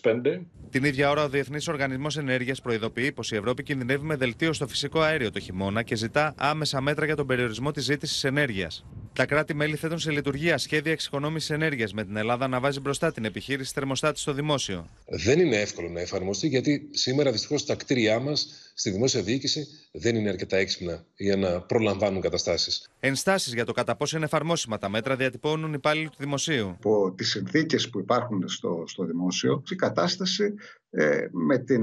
[0.03, 0.41] 24-25.
[0.71, 4.67] Την ίδια ώρα, ο Διεθνής Οργανισμός Ενέργειας προειδοποιεί πως η Ευρώπη κινδυνεύει με δελτίο στο
[4.67, 8.85] φυσικό αέριο το χειμώνα και ζητά άμεσα μέτρα για τον περιορισμό της ζήτησης ενέργειας.
[9.21, 13.25] Τα κράτη-μέλη θέτουν σε λειτουργία σχέδια εξοικονόμησης ενέργειας με την Ελλάδα να βάζει μπροστά την
[13.25, 14.89] επιχείρηση θερμοστάτης στο δημόσιο.
[15.07, 20.17] Δεν είναι εύκολο να εφαρμοστεί γιατί σήμερα δυστυχώς τα κτίρια μας στη δημόσια διοίκηση δεν
[20.17, 22.91] είναι αρκετά έξυπνα για να προλαμβάνουν καταστάσεις.
[23.01, 26.69] Ενστάσεις για το κατά πόσο είναι εφαρμόσιμα τα μέτρα διατυπώνουν υπάλληλοι του δημοσίου.
[26.69, 30.55] Από τις συνθήκες που υπάρχουν στο, στο δημόσιο, η κατάσταση
[30.91, 31.83] ε, με την,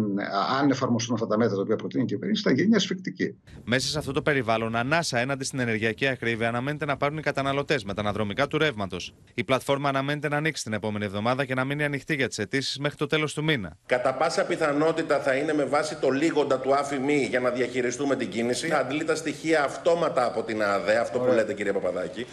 [0.59, 3.35] αν εφαρμοστούν αυτά τα μέτρα τα οποία προτείνει η κυβέρνηση, θα γίνει ασφικτική.
[3.63, 7.83] Μέσα σε αυτό το περιβάλλον, ανάσα έναντι στην ενεργειακή ακρίβεια αναμένεται να πάρουν οι καταναλωτές
[7.83, 9.13] με τα αναδρομικά του ρεύματος.
[9.33, 12.79] Η πλατφόρμα αναμένεται να ανοίξει την επόμενη εβδομάδα και να μείνει ανοιχτή για τις αιτήσεις
[12.79, 13.77] μέχρι το τέλος του μήνα.
[13.85, 18.29] Κατά πάσα πιθανότητα θα είναι με βάση το λίγοντα του ΑΦΜΗ για να διαχειριστούμε την
[18.29, 18.67] κίνηση.
[18.67, 22.25] Θα αντλεί τα στοιχεία αυτόματα από την ΑΔΕ, αυτό που λέτε κύριε Παπαδάκη.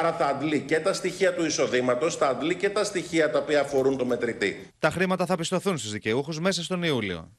[0.00, 3.60] Άρα θα αντλεί και τα στοιχεία του εισοδήματος, θα αντλεί και τα στοιχεία τα οποία
[3.60, 4.66] αφορούν το μετρητή.
[4.78, 7.30] Τα χρήματα θα πιστωθούν στου δικαιούχου μέσα στον Ιούλιο.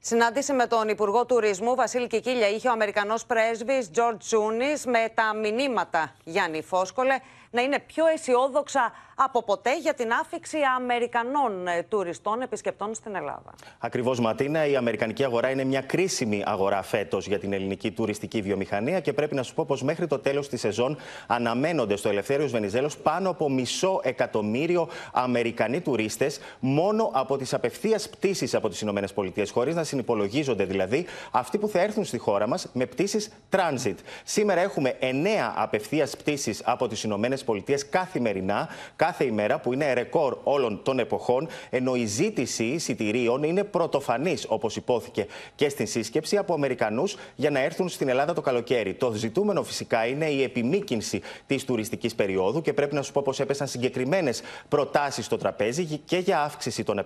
[0.00, 5.34] Συνάντηση με τον Υπουργό Τουρισμού Βασίλη Κικίλια είχε ο Αμερικανός πρέσβης George Τζούνις με τα
[5.34, 7.18] μηνύματα Γιάννη Φόσκολε
[7.50, 13.54] να είναι πιο αισιόδοξα από ποτέ για την άφηξη Αμερικανών ε, τουριστών επισκεπτών στην Ελλάδα.
[13.78, 14.66] Ακριβώς, Ματίνα.
[14.66, 19.34] Η Αμερικανική αγορά είναι μια κρίσιμη αγορά φέτος για την ελληνική τουριστική βιομηχανία και πρέπει
[19.34, 20.96] να σου πω πως μέχρι το τέλος της σεζόν
[21.26, 28.54] αναμένονται στο Ελευθέριος Βενιζέλος πάνω από μισό εκατομμύριο Αμερικανοί τουρίστες μόνο από τις απευθείας πτήσεις
[28.54, 32.86] από τις ΗΠΑ, χωρίς να συνυπολογίζονται δηλαδή αυτοί που θα έρθουν στη χώρα μας με
[32.86, 33.94] πτήσεις transit.
[34.24, 38.68] Σήμερα έχουμε 9 απευθείας πτήσεις από τις ΗΠΑ καθημερινά
[39.06, 44.76] κάθε ημέρα, που είναι ρεκόρ όλων των εποχών, ενώ η ζήτηση εισιτηρίων είναι πρωτοφανής, όπως
[44.76, 48.94] υπόθηκε και στην σύσκεψη, από Αμερικανούς για να έρθουν στην Ελλάδα το καλοκαίρι.
[48.94, 53.40] Το ζητούμενο φυσικά είναι η επιμήκυνση της τουριστικής περίοδου και πρέπει να σου πω πως
[53.40, 56.98] έπεσαν συγκεκριμένες προτάσεις στο τραπέζι και για αύξηση των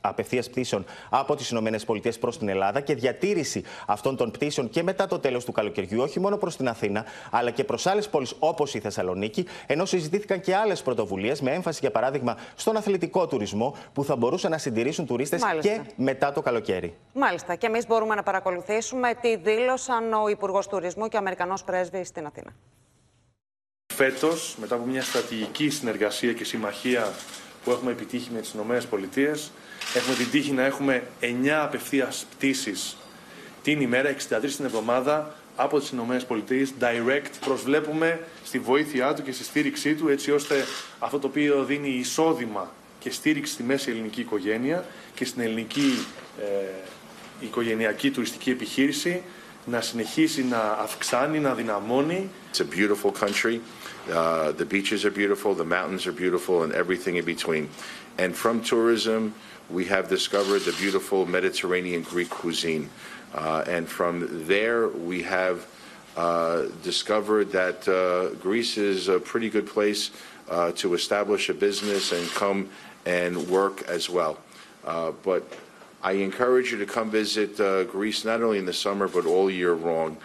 [0.00, 5.06] απευθείας πτήσεων από τις ΗΠΑ προς την Ελλάδα και διατήρηση αυτών των πτήσεων και μετά
[5.06, 8.74] το τέλος του καλοκαιριού, όχι μόνο προς την Αθήνα, αλλά και προς άλλες πόλεις όπως
[8.74, 14.04] η Θεσσαλονίκη, ενώ συζητήθηκαν και άλλες πρωτοβουλίες με έμφαση, για παράδειγμα, στον αθλητικό τουρισμό που
[14.04, 16.96] θα μπορούσαν να συντηρήσουν τουρίστες και μετά το καλοκαίρι.
[17.12, 17.54] Μάλιστα.
[17.54, 22.26] Και εμείς μπορούμε να παρακολουθήσουμε τι δήλωσαν ο Υπουργός Τουρισμού και ο Αμερικανός πρέσβης στην
[22.26, 22.50] Αθήνα.
[23.94, 27.12] Φέτος, μετά από μια στρατηγική συνεργασία και συμμαχία
[27.64, 29.38] που έχουμε επιτύχει με τις ΗΠΑ,
[29.94, 32.96] έχουμε την τύχη να έχουμε 9 απευθείας πτήσεις
[33.62, 36.42] την ημέρα, 63 την εβδομάδα από τις ΗΠΑ
[36.80, 40.64] direct προσβλέπουμε στη βοήθειά του και στη στήριξή του έτσι ώστε
[40.98, 44.84] αυτό το οποίο δίνει εισόδημα και στήριξη στη μέση ελληνική οικογένεια
[45.14, 46.06] και στην ελληνική
[46.40, 46.44] ε,
[47.40, 49.22] οικογενειακή τουριστική επιχείρηση
[49.66, 52.30] να συνεχίσει να αυξάνει, να δυναμώνει.
[52.52, 53.60] It's a beautiful country.
[54.08, 57.68] Uh, the beaches are beautiful, the mountains are beautiful and everything in between.
[58.18, 59.34] And from tourism,
[59.68, 62.88] we have discovered the beautiful Mediterranean Greek cuisine.
[63.36, 64.14] Uh, and from
[64.46, 65.66] there, we have
[66.16, 70.10] uh, discovered that uh, Greece is a pretty good place
[70.48, 72.68] uh, to establish a business and come
[73.04, 74.38] and work as well.
[74.84, 75.42] Uh, but
[76.02, 79.50] I encourage you to come visit uh, Greece not only in the summer but all
[79.50, 80.16] year long.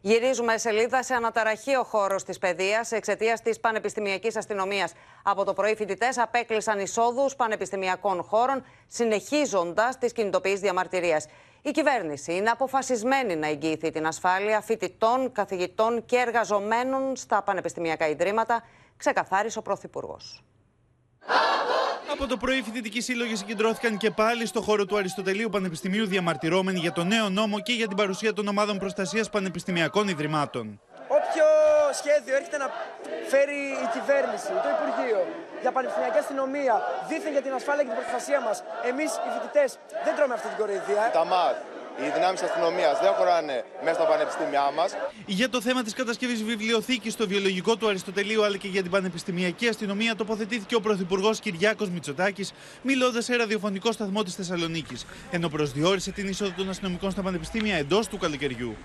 [0.00, 4.90] Γυρίζουμε σελίδα σε αναταραχή ο χώρο τη παιδεία εξαιτία τη πανεπιστημιακή αστυνομία.
[5.22, 11.22] Από το πρωί, φοιτητέ απέκλεισαν εισόδου πανεπιστημιακών χώρων, συνεχίζοντα τι κινητοποιήσει διαμαρτυρία.
[11.66, 18.62] Η κυβέρνηση είναι αποφασισμένη να εγγυηθεί την ασφάλεια φοιτητών, καθηγητών και εργαζομένων στα πανεπιστημιακά ιδρύματα,
[18.96, 20.42] ξεκαθάρισε ο Πρωθυπουργός.
[22.12, 26.78] Από το πρωί, οι φοιτητικοί σύλλογοι συγκεντρώθηκαν και πάλι στο χώρο του Αριστοτελείου Πανεπιστημίου διαμαρτυρώμενοι
[26.78, 30.80] για το νέο νόμο και για την παρουσία των ομάδων προστασίας πανεπιστημιακών ιδρυμάτων.
[31.86, 32.68] Όποιο σχέδιο έρχεται να
[33.32, 35.20] φέρει η κυβέρνηση, το Υπουργείο,
[35.62, 36.74] για πανεπιστημιακή αστυνομία,
[37.08, 38.56] δίθεν για την ασφάλεια και την προστασία μας,
[38.90, 39.68] εμείς οι φοιτητές
[40.04, 41.02] δεν τρώμε αυτή την κοροϊδία.
[41.20, 41.56] Τα ΜΑΤ,
[42.02, 44.90] οι δυνάμεις αστυνομίας δεν χωράνε μέσα στα πανεπιστήμια μας.
[45.38, 49.66] Για το θέμα της κατασκευής βιβλιοθήκης στο βιολογικό του Αριστοτελείου αλλά και για την πανεπιστημιακή
[49.68, 52.48] αστυνομία τοποθετήθηκε ο Πρωθυπουργός Κυριάκος Μητσοτάκης,
[52.82, 58.04] μιλώντας σε ραδιοφωνικό σταθμό της Θεσσαλονίκης, ενώ προσδιορίσε την είσοδο των αστυνομικών στα πανεπιστήμια εντός
[58.10, 58.76] του καλοκαιριού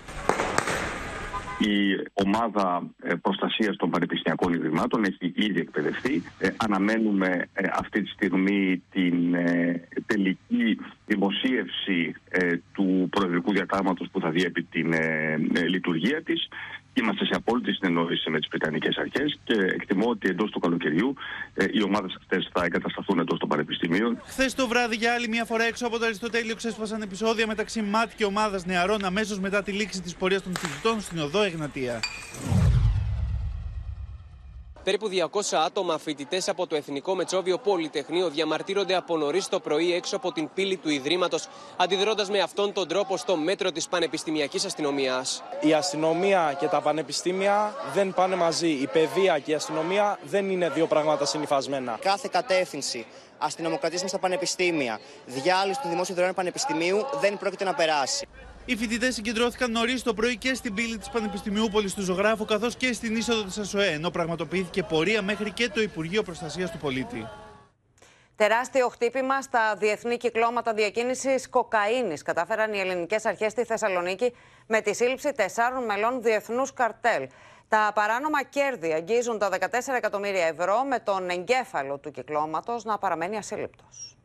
[1.62, 6.22] η ομάδα ε, προστασίας των πανεπιστημιακών ιδρυμάτων έχει ήδη εκπαιδευτεί.
[6.38, 9.36] Ε, αναμένουμε ε, αυτή τη στιγμή την
[10.06, 12.14] τελική δημοσίευση
[12.72, 14.94] του προεδρικού διατάγματος που θα διέπει την
[15.68, 16.48] λειτουργία της
[16.94, 21.14] Είμαστε σε απόλυτη συνεννόηση με τις Βρετανικές Αρχές και εκτιμώ ότι εντός του καλοκαιριού
[21.54, 24.20] ε, οι ομάδες αυτές θα εγκατασταθούν εντός των πανεπιστημίων.
[24.24, 28.10] Χθες το βράδυ, για άλλη μια φορά έξω από το Αριστοτέλειο, ξέσπασαν επεισόδια μεταξύ ΜΑΤ
[28.16, 32.00] και ομάδας νεαρών αμέσως μετά τη λήξη της πορείας των φοιτητών στην οδό Εγνατία.
[34.84, 40.16] Περίπου 200 άτομα φοιτητές από το Εθνικό Μετσόβιο Πολυτεχνείο διαμαρτύρονται από νωρίς το πρωί έξω
[40.16, 45.42] από την πύλη του Ιδρύματος, αντιδρώντας με αυτόν τον τρόπο στο μέτρο της Πανεπιστημιακής Αστυνομίας.
[45.60, 48.68] Η αστυνομία και τα πανεπιστήμια δεν πάνε μαζί.
[48.68, 51.98] Η παιδεία και η αστυνομία δεν είναι δύο πράγματα συνυφασμένα.
[52.00, 53.06] Κάθε κατεύθυνση
[53.38, 58.28] αστυνομοκρατήσεων στα πανεπιστήμια, διάλυση του δημόσιου δρόμου πανεπιστημίου δεν πρόκειται να περάσει.
[58.64, 62.76] Οι φοιτητές συγκεντρώθηκαν νωρίς το πρωί και στην πύλη της Πανεπιστημίου Πόλη του Ζωγράφου, καθώς
[62.76, 67.28] και στην είσοδο της ΑΣΟΕ, ενώ πραγματοποιήθηκε πορεία μέχρι και το Υπουργείο Προστασίας του Πολίτη.
[68.36, 74.32] Τεράστιο χτύπημα στα διεθνή κυκλώματα διακίνησης κοκαίνης κατάφεραν οι ελληνικές αρχές στη Θεσσαλονίκη
[74.66, 77.28] με τη σύλληψη τεσσάρων μελών διεθνούς καρτέλ.
[77.68, 83.36] Τα παράνομα κέρδη αγγίζουν τα 14 εκατομμύρια ευρώ, με τον εγκέφαλο του κυκλώματος να παραμένει
[83.36, 84.16] ασύλληπτος.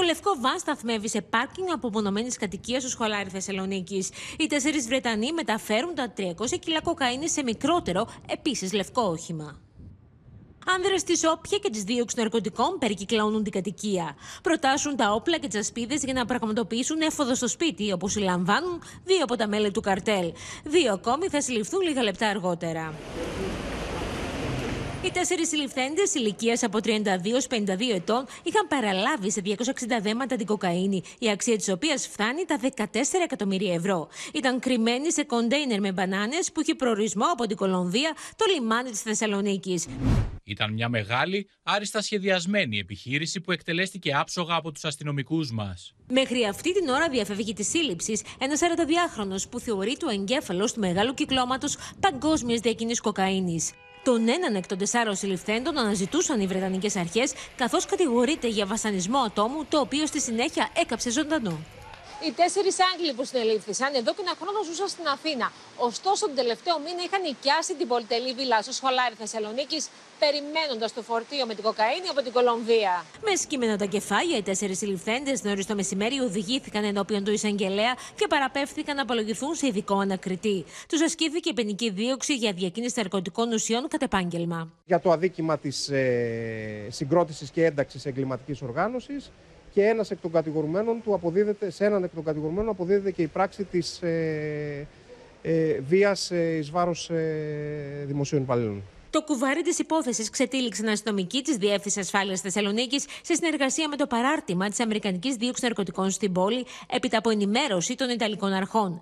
[0.00, 4.10] Το λευκό βαν σταθμεύει σε πάρκινγκ απομονωμένης κατοικίας στο σχολάρι Θεσσαλονίκης.
[4.38, 9.60] Οι τέσσερις Βρετανοί μεταφέρουν τα 300 κιλά κοκαίνη σε μικρότερο, επίσης λευκό όχημα.
[10.66, 14.16] Άνδρες της όπια και της δίωξης ναρκωτικών περικυκλώνουν την κατοικία.
[14.42, 19.22] Προτάσουν τα όπλα και τι ασπίδε για να πραγματοποιήσουν έφοδο στο σπίτι, όπου συλλαμβάνουν δύο
[19.22, 20.32] από τα μέλη του καρτέλ.
[20.64, 22.94] Δύο ακόμη θα συλληφθούν λίγα λεπτά αργότερα.
[25.04, 29.52] Οι τέσσερις συλληφθέντες ηλικίας από 32 έως 52 ετών είχαν παραλάβει σε 260
[30.02, 34.08] δέματα την κοκαίνη, η αξία της οποίας φτάνει τα 14 εκατομμύρια ευρώ.
[34.34, 39.00] Ήταν κρυμμένη σε κοντέινερ με μπανάνες που είχε προορισμό από την Κολομβία το λιμάνι της
[39.00, 39.86] Θεσσαλονίκης.
[40.44, 45.94] Ήταν μια μεγάλη, άριστα σχεδιασμένη επιχείρηση που εκτελέστηκε άψογα από τους αστυνομικούς μας.
[46.08, 51.14] Μέχρι αυτή την ώρα διαφεύγει της σύλληψης ένας 42χρονο που θεωρεί το εγκέφαλος του μεγάλου
[51.14, 53.72] κυκλώματος παγκόσμια διακίνηση κοκαίνης.
[54.02, 59.64] Τον έναν εκ των τεσσάρων συλληφθέντων αναζητούσαν οι Βρετανικές αρχές, καθώς κατηγορείται για βασανισμό ατόμου,
[59.68, 61.58] το οποίο στη συνέχεια έκαψε ζωντανό.
[62.26, 65.52] Οι τέσσερις Άγγλοι που συνελήφθησαν εδώ και ένα χρόνο ζούσαν στην Αθήνα.
[65.76, 69.82] Ωστόσο, τον τελευταίο μήνα είχαν νοικιάσει την πολυτελή βίλα στο σχολάρι Θεσσαλονίκης,
[70.22, 73.04] περιμένοντας το φορτίο με την κοκαίνη από την Κολομβία.
[73.26, 78.26] Με σκήμενα τα κεφάλια, οι τέσσερις συλληφθέντες νωρίς το μεσημέρι οδηγήθηκαν ενώπιον του εισαγγελέα και
[78.26, 80.64] παραπέμφθηκαν να απολογηθούν σε ειδικό ανακριτή.
[80.88, 84.72] Τους ασκήθηκε ποινική δίωξη για διακίνηση ναρκωτικών ουσιών κατ' επάγγελμα.
[84.86, 89.30] Για το αδίκημα της ε, συγκρότησης και ένταξης εγκληματικής οργάνωσης
[89.72, 93.26] και ένας εκ των κατηγορουμένων του αποδίδεται, σε έναν εκ των κατηγορουμένων αποδίδεται και η
[93.26, 94.86] πράξη της ε,
[95.42, 98.82] ε, βίας ε, εις βάρος ε, δημοσίων υπαλλήλων.
[99.10, 104.68] Το κουβάρι της υπόθεσης ξετύλιξαν αστυνομικοί της Διεύθυνσης Ασφάλειας Θεσσαλονίκης σε συνεργασία με το παράρτημα
[104.68, 109.00] της Αμερικανικής Δίωξης Ναρκωτικών στην πόλη, έπειτα από ενημέρωση των Ιταλικών αρχών.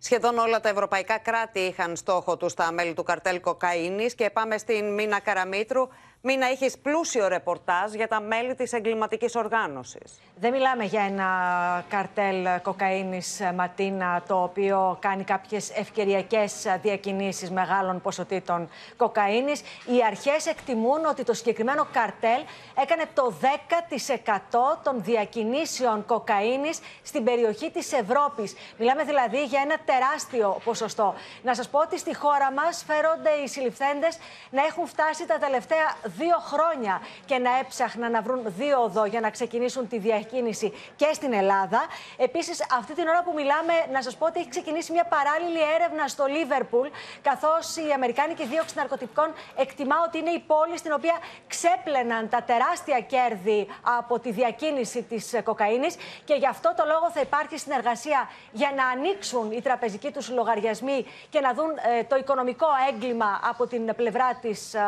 [0.00, 4.58] Σχεδόν όλα τα ευρωπαϊκά κράτη είχαν στόχο τους τα μέλη του καρτέλ κοκαίνης και πάμε
[4.58, 5.88] στην Μίνα Καραμίτρου.
[6.20, 10.20] Μην να έχεις πλούσιο ρεπορτάζ για τα μέλη της εγκληματικής οργάνωσης.
[10.36, 11.28] Δεν μιλάμε για ένα
[11.88, 19.60] καρτέλ κοκαίνης Ματίνα, το οποίο κάνει κάποιες ευκαιριακές διακινήσεις μεγάλων ποσοτήτων κοκαίνης.
[19.60, 22.40] Οι αρχές εκτιμούν ότι το συγκεκριμένο καρτέλ
[22.82, 28.54] έκανε το 10% των διακινήσεων κοκαίνης στην περιοχή της Ευρώπης.
[28.78, 31.14] Μιλάμε δηλαδή για ένα τεράστιο ποσοστό.
[31.42, 34.18] Να σας πω ότι στη χώρα μας φέρονται οι συλληφθέντες
[34.50, 39.20] να έχουν φτάσει τα τελευταία δύο χρόνια και να έψαχναν να βρουν δύο οδό για
[39.20, 41.80] να ξεκινήσουν τη διακίνηση και στην Ελλάδα.
[42.16, 46.08] Επίσης, αυτή την ώρα που μιλάμε, να σας πω ότι έχει ξεκινήσει μια παράλληλη έρευνα
[46.08, 46.88] στο Λίβερπουλ,
[47.22, 53.00] καθώς η Αμερικάνικη Δίωξη Ναρκωτικών εκτιμά ότι είναι η πόλη στην οποία ξέπλαιναν τα τεράστια
[53.00, 53.66] κέρδη
[53.98, 58.86] από τη διακίνηση της κοκαίνης και γι' αυτό το λόγο θα υπάρχει συνεργασία για να
[58.86, 64.34] ανοίξουν οι τραπεζικοί τους λογαριασμοί και να δουν ε, το οικονομικό έγκλημα από την πλευρά
[64.34, 64.80] της, ε,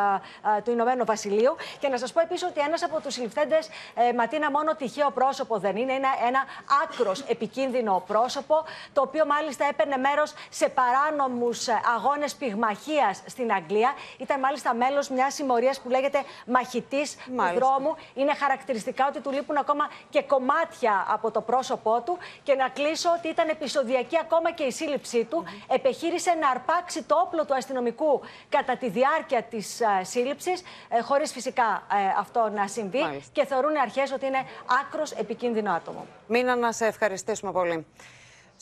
[0.57, 1.55] ε, του Ηνωμένου Βασιλείου.
[1.79, 5.57] Και να σας πω επίσης ότι ένας από τους συλληφθέντες, ε, Ματίνα, μόνο τυχαίο πρόσωπο
[5.65, 5.93] δεν είναι.
[5.93, 6.41] Είναι ένα
[6.83, 8.55] άκρος επικίνδυνο πρόσωπο,
[8.93, 13.91] το οποίο μάλιστα έπαιρνε μέρος σε παράνομους αγώνες πυγμαχίας στην Αγγλία.
[14.17, 17.95] Ήταν μάλιστα μέλος μιας συμμορίας που λέγεται Μαχητής του Δρόμου.
[18.13, 22.17] Είναι χαρακτηριστικά ότι του λείπουν ακόμα και κομμάτια από το πρόσωπό του.
[22.43, 25.43] Και να κλείσω ότι ήταν επεισοδιακή ακόμα και η σύλληψή του.
[25.67, 31.31] Επιχείρησε να αρπάξει το όπλο του αστυνομικού κατά τη διάρκεια της uh, σύλληψης, ε, χωρίς
[31.31, 33.23] φυσικά ε, αυτό να συμβεί.
[33.31, 34.45] Και θεωρούν αρχές ότι είναι
[34.81, 36.05] άκρος επικίνδυνο άτομο.
[36.27, 37.85] Μήνα να σε ευχαριστήσουμε πολύ.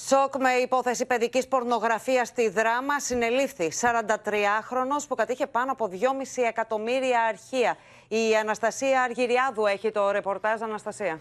[0.08, 7.22] Σοκ με υπόθεση παιδικής πορνογραφίας στη δράμα συνελήφθη 43χρονος που κατήχε πάνω από 2,5 εκατομμύρια
[7.22, 7.78] αρχεία.
[8.08, 10.62] Η Αναστασία Αργυριάδου έχει το ρεπορτάζ.
[10.62, 11.20] Αναστασία.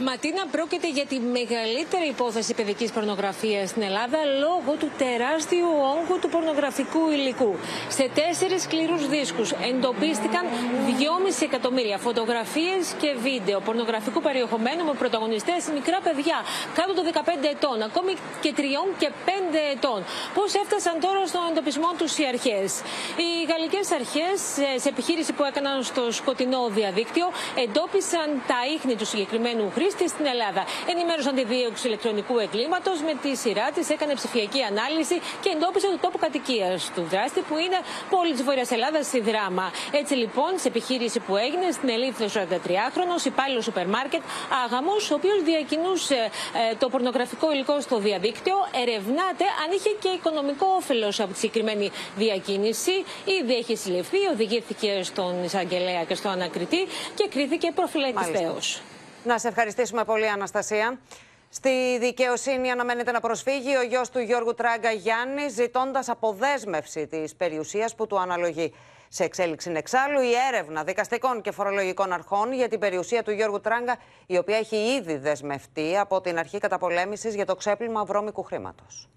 [0.00, 6.28] Ματίνα, πρόκειται για τη μεγαλύτερη υπόθεση παιδικής πορνογραφίας στην Ελλάδα λόγω του τεράστιου όγκου του
[6.28, 7.56] πορνογραφικού υλικού.
[7.88, 10.44] Σε τέσσερις σκληρούς δίσκους εντοπίστηκαν
[10.86, 16.38] 2,5 εκατομμύρια φωτογραφίες και βίντεο πορνογραφικού περιεχομένου με πρωταγωνιστές μικρά παιδιά
[16.74, 18.60] κάτω των 15 ετών, ακόμη και 3
[18.98, 19.30] και 5
[19.74, 20.04] ετών.
[20.34, 22.70] Πώς έφτασαν τώρα στον εντοπισμό τους οι αρχές;
[23.22, 24.38] Οι γαλλικές αρχές,
[24.82, 27.26] σε επιχείρηση που έκαναν στο σκοτεινό διαδίκτυο,
[27.64, 30.62] εντόπισαν τα ίχνη του συγκεκριμένου χρήστη στην Ελλάδα.
[30.92, 32.96] Ενημέρωσαν τη δίωξη ηλεκτρονικού εγκλήματος.
[33.02, 37.56] Με τη σειρά της έκανε ψηφιακή ανάλυση και εντόπισε το τόπο κατοικίας του δράστη, που
[37.64, 37.78] είναι
[38.10, 39.66] πόλη της Βόρειας Ελλάδας, στη Δράμα.
[40.00, 44.22] Έτσι λοιπόν, σε επιχείρηση που έγινε, στην ελήφθη ο 43χρονο υπάλληλος σούπερ μάρκετ
[44.64, 46.18] Άγαμος, ο οποίος διακινούσε
[46.70, 51.90] ε, το πορνογραφικό υλικό στο διαδίκτυο, ερευνάται αν είχε και οικονομικό όφελος από τη συγκεκριμένη
[52.16, 53.04] διακίνηση.
[53.40, 58.80] Ήδη έχει συλληφθεί, οδηγήθηκε στον εισαγγελέα και στο ανακριτή και κρίθηκε προφυλακιστέως.
[59.28, 60.98] Να σε ευχαριστήσουμε πολύ, Αναστασία.
[61.48, 67.94] Στη δικαιοσύνη αναμένεται να προσφύγει ο γιος του Γιώργου Τράγκα Γιάννη, ζητώντας αποδέσμευση της περιουσίας
[67.94, 68.74] που του αναλογεί.
[69.08, 73.96] Σε εξέλιξη εξάλλου η έρευνα δικαστικών και φορολογικών αρχών για την περιουσία του Γιώργου Τράγκα,
[74.26, 79.08] η οποία έχει ήδη δεσμευτεί από την αρχή καταπολέμησης για το ξέπλυμα βρώμικου χρήματος.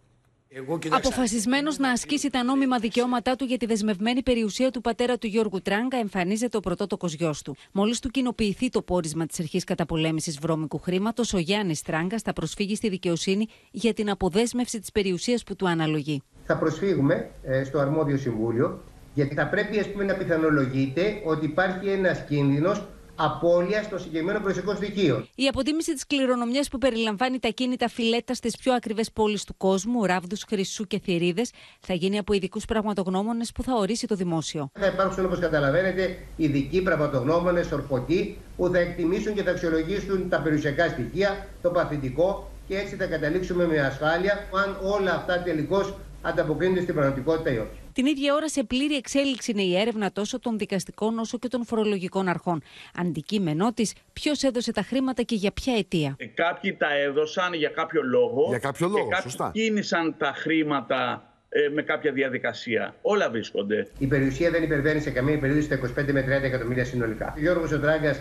[0.89, 5.62] Αποφασισμένος να ασκήσει τα νόμιμα δικαιώματά του για τη δεσμευμένη περιουσία του πατέρα του Γιώργου
[5.62, 7.56] Τράγκα, εμφανίζεται ο πρωτότοκο γιος του.
[7.72, 12.76] Μόλις του κοινοποιηθεί το πόρισμα της αρχής καταπολέμησης βρώμικου χρήματος, ο Γιάννης Τράγκα θα προσφύγει
[12.76, 16.22] στη δικαιοσύνη για την αποδέσμευση της περιουσίας που του αναλογεί.
[16.45, 18.84] Θα προσφύγουμε ε, στο αρμόδιο συμβούλιο,
[19.14, 22.88] γιατί θα πρέπει ας πούμε, να πιθανολογείται ότι υπάρχει ένας κίνδυνος
[23.24, 25.28] απώλεια στο συγκεκριμένο περιουσιακό στοιχείο.
[25.36, 30.05] Η αποτίμηση της κληρονομιάς που περιλαμβάνει τα κίνητα φιλέτα στις πιο ακριβές πόλεις του κόσμου,
[30.05, 34.69] ράβδους, χρυσού και θηρίδες, θα γίνει από ειδικούς πραγματογνώμονες που θα ορίσει το δημόσιο.
[34.80, 40.88] Θα υπάρξουν, όπως καταλαβαίνετε, ειδικοί πραγματογνώμονες, ορκωτοί, που θα εκτιμήσουν και θα αξιολογήσουν τα περιουσιακά
[40.88, 46.93] στοιχεία, το παθητικό και έτσι θα καταλήξουμε με ασφάλεια αν όλα αυτά τελικώς ανταποκρίνονται στην
[46.93, 47.80] πραγματικότητα ή όχι.
[47.93, 51.65] Την ίδια ώρα σε πλήρη εξέλιξη είναι η έρευνα τόσο των δικαστικών όσο και των
[51.65, 52.61] φορολογικών αρχών.
[52.95, 56.15] Αντικείμενό της, ποιος έδωσε τα χρήματα και για ποια αιτία.
[56.17, 58.45] Ε, κάποιοι τα έδωσαν για κάποιο λόγο.
[58.49, 59.51] Για κάποιο λόγο, και κάποιοι σωστά.
[59.53, 62.95] κίνησαν τα χρήματα ε, με κάποια διαδικασία.
[63.01, 63.87] Όλα βρίσκονται.
[63.99, 67.33] Η περιουσία δεν υπερβαίνει σε καμία περίπτωση τα 25 με 30 εκατομμύρια συνολικά.
[67.37, 68.15] Ο Γιώργος Οτράγκα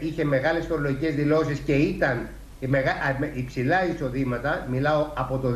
[0.00, 2.28] είχε μεγάλες φορολογικές δηλώσεις και ήταν
[3.34, 5.54] υψηλά εισοδήματα, μιλάω από το 2000.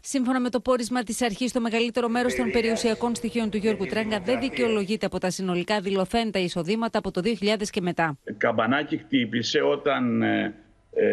[0.00, 4.20] Σύμφωνα με το πόρισμα της αρχής, το μεγαλύτερο μέρος των περιουσιακών στοιχείων του Γιώργου Τράγκα
[4.20, 8.18] δεν δικαιολογείται από τα συνολικά δηλωθέντα εισοδήματα από το 2000 και μετά.
[8.36, 10.54] Καμπανάκι χτύπησε όταν ε,
[10.94, 11.06] ε,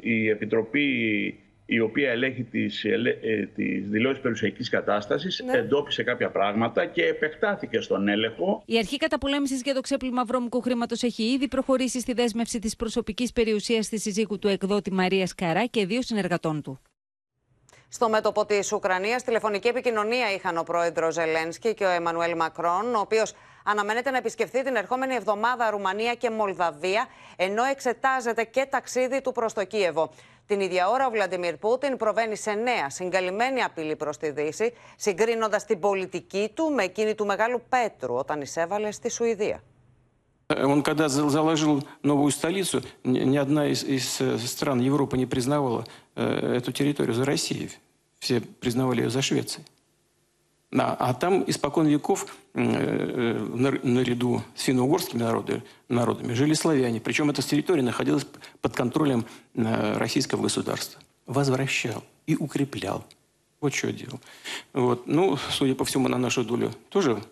[0.00, 0.88] η Επιτροπή
[1.70, 5.58] η οποία ελέγχει τις, ε, τις δηλώσεις περιουσιακής κατάστασης, ναι.
[5.58, 8.62] εντόπισε κάποια πράγματα και επεκτάθηκε στον έλεγχο.
[8.66, 13.32] Η αρχή καταπολέμησης για το ξέπλυμα βρώμικου χρήματος έχει ήδη προχωρήσει στη δέσμευση της προσωπικής
[13.32, 16.80] περιουσίας της συζύγου του εκδότη Μαρίας Καρά και δύο συνεργατών του.
[17.88, 23.00] Στο μέτωπο της Ουκρανίας, τηλεφωνική επικοινωνία είχαν ο πρόεδρος Ζελένσκι και ο Εμμανουέλ Μακρόν, ο
[23.00, 27.06] οποίος αναμένεται να επισκεφθεί την ερχόμενη εβδομάδα Ρουμανία και Μολδαβία,
[27.36, 30.10] ενώ εξετάζεται και ταξίδι του προς το Κίεβο.
[30.47, 35.57] Την ίδια ώρα, ο Βλαντιμίρ Πούτιν προβαίνει σε νέα συγκαλυμμένη απειλή προ τη Δύση, συγκρίνοντα
[35.57, 39.63] την πολιτική του με εκείνη του Μεγάλου Πέτρου όταν εισέβαλε στη Σουηδία.
[40.47, 45.85] Он когда заложил новую столицу, ни одна из, из стран Европы не признавала
[46.15, 47.69] эту территорию за Россией.
[48.19, 49.65] Все признавали ее за Швецией.
[50.70, 55.22] Да, а там испокон веков наряду с финно-угорскими
[55.88, 57.00] народами, жили славяне.
[57.00, 58.26] Причем эта территория находилась
[58.60, 61.00] под контролем российского государства.
[61.26, 63.04] Возвращал и укреплял.
[63.60, 64.20] Вот что делал.
[64.74, 65.06] Вот.
[65.06, 67.22] Ну, судя по всему, на нашу долю тоже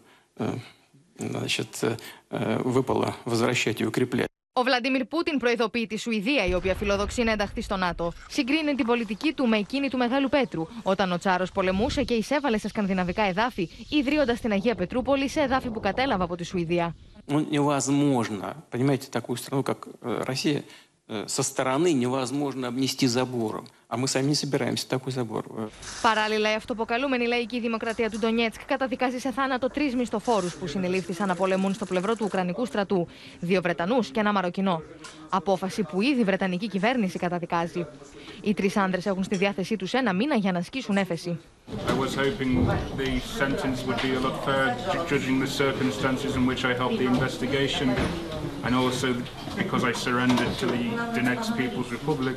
[1.19, 1.83] значит,
[2.31, 4.31] выпало возвращать и укреплять.
[4.56, 8.12] Ο Βλαντίμιρ Πούτιν προειδοποιεί τη Σουηδία, η οποία φιλοδοξεί να ενταχθεί στο ΝΑΤΟ.
[8.30, 12.58] Συγκρίνει την πολιτική του με εκείνη του Μεγάλου Πέτρου, όταν ο Τσάρο πολεμούσε και εισέβαλε
[12.58, 16.96] στα σκανδιναβικά εδάφη, ιδρύοντα την Αγία Πετρούπολη σε εδάφη που κατέλαβε από τη Σουηδία.
[17.28, 20.64] Невозможно, понимаете, такую страну, как Россия,
[21.26, 23.66] со стороны невозможно обнести забором.
[23.94, 25.70] А мы сами не собираемся такой забор.
[26.02, 31.36] Παράλληλα, η αυτοποκαλούμενη λαϊκή δημοκρατία του Ντονιέτσκ καταδικάζει σε θάνατο τρει μισθοφόρου που συνελήφθησαν να
[31.36, 33.08] πολεμούν στο πλευρό του Ουκρανικού στρατού,
[33.40, 34.82] δύο Βρετανού και ένα Μαροκινό.
[35.30, 37.86] Απόφαση που ήδη η Βρετανική κυβέρνηση καταδικάζει.
[38.42, 41.40] Οι τρει άνδρε έχουν στη διάθεσή του ένα μήνα για να ασκήσουν έφεση.
[41.88, 42.52] I was hoping
[42.98, 44.76] the sentence would be a lot fairer,
[45.08, 47.88] judging the circumstances in which I helped the investigation,
[48.66, 49.08] and also
[49.62, 50.84] because I surrendered to the
[51.16, 52.36] Donetsk People's Republic.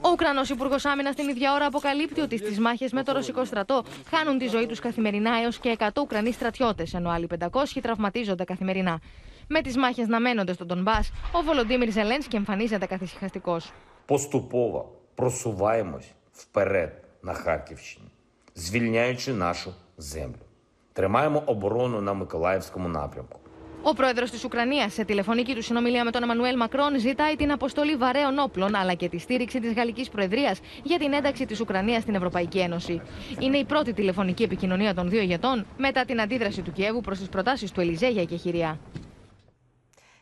[0.00, 3.84] Ο Ουκρανό Υπουργό Άμυνα την ίδια ώρα αποκαλύπτει ότι στι μάχε με το ρωσικό στρατό
[4.10, 7.48] χάνουν τη ζωή του καθημερινά έω και 100 Ουκρανοί στρατιώτε, ενώ άλλοι 500
[7.82, 9.00] τραυματίζονται καθημερινά.
[9.48, 10.98] Με τι μάχε να μένονται στον Τον Μπά,
[11.32, 13.60] ο Βολοντίμιρ Ζελένσκι εμφανίζεται καθησυχαστικό.
[14.06, 18.08] Поступово просуваємось вперед на Харківщині,
[18.54, 20.44] звільняючи нашу землю.
[20.92, 23.39] Тримаємо оборону на Миколаївському напрямку.
[23.83, 27.95] Ο πρόεδρος της Ουκρανίας, σε τηλεφωνική του συνομιλία με τον Εμμανουέλ Μακρόν, ζητάει την αποστολή
[27.95, 32.15] βαρέων όπλων αλλά και τη στήριξη της Γαλλικής Προεδρίας για την ένταξη της Ουκρανίας στην
[32.15, 33.01] Ευρωπαϊκή Ένωση.
[33.39, 37.29] Είναι η πρώτη τηλεφωνική επικοινωνία των δύο ηγετών μετά την αντίδραση του Κιέβου προς τις
[37.29, 38.79] προτάσεις του Ελιζέ για εκεχηρία.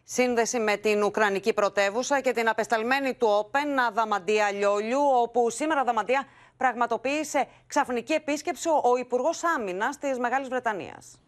[0.04, 6.26] Σύνδεση με την Ουκρανική πρωτεύουσα και την απεσταλμένη του Όπεν Αδαμαντία Λιόλιου, όπου σήμερα Αδαμαντία
[6.58, 11.20] πραγματοποίησε ξαφνική επίσκεψη ο Υπουργός Άμυνας της Μεγάλης Βρετανίας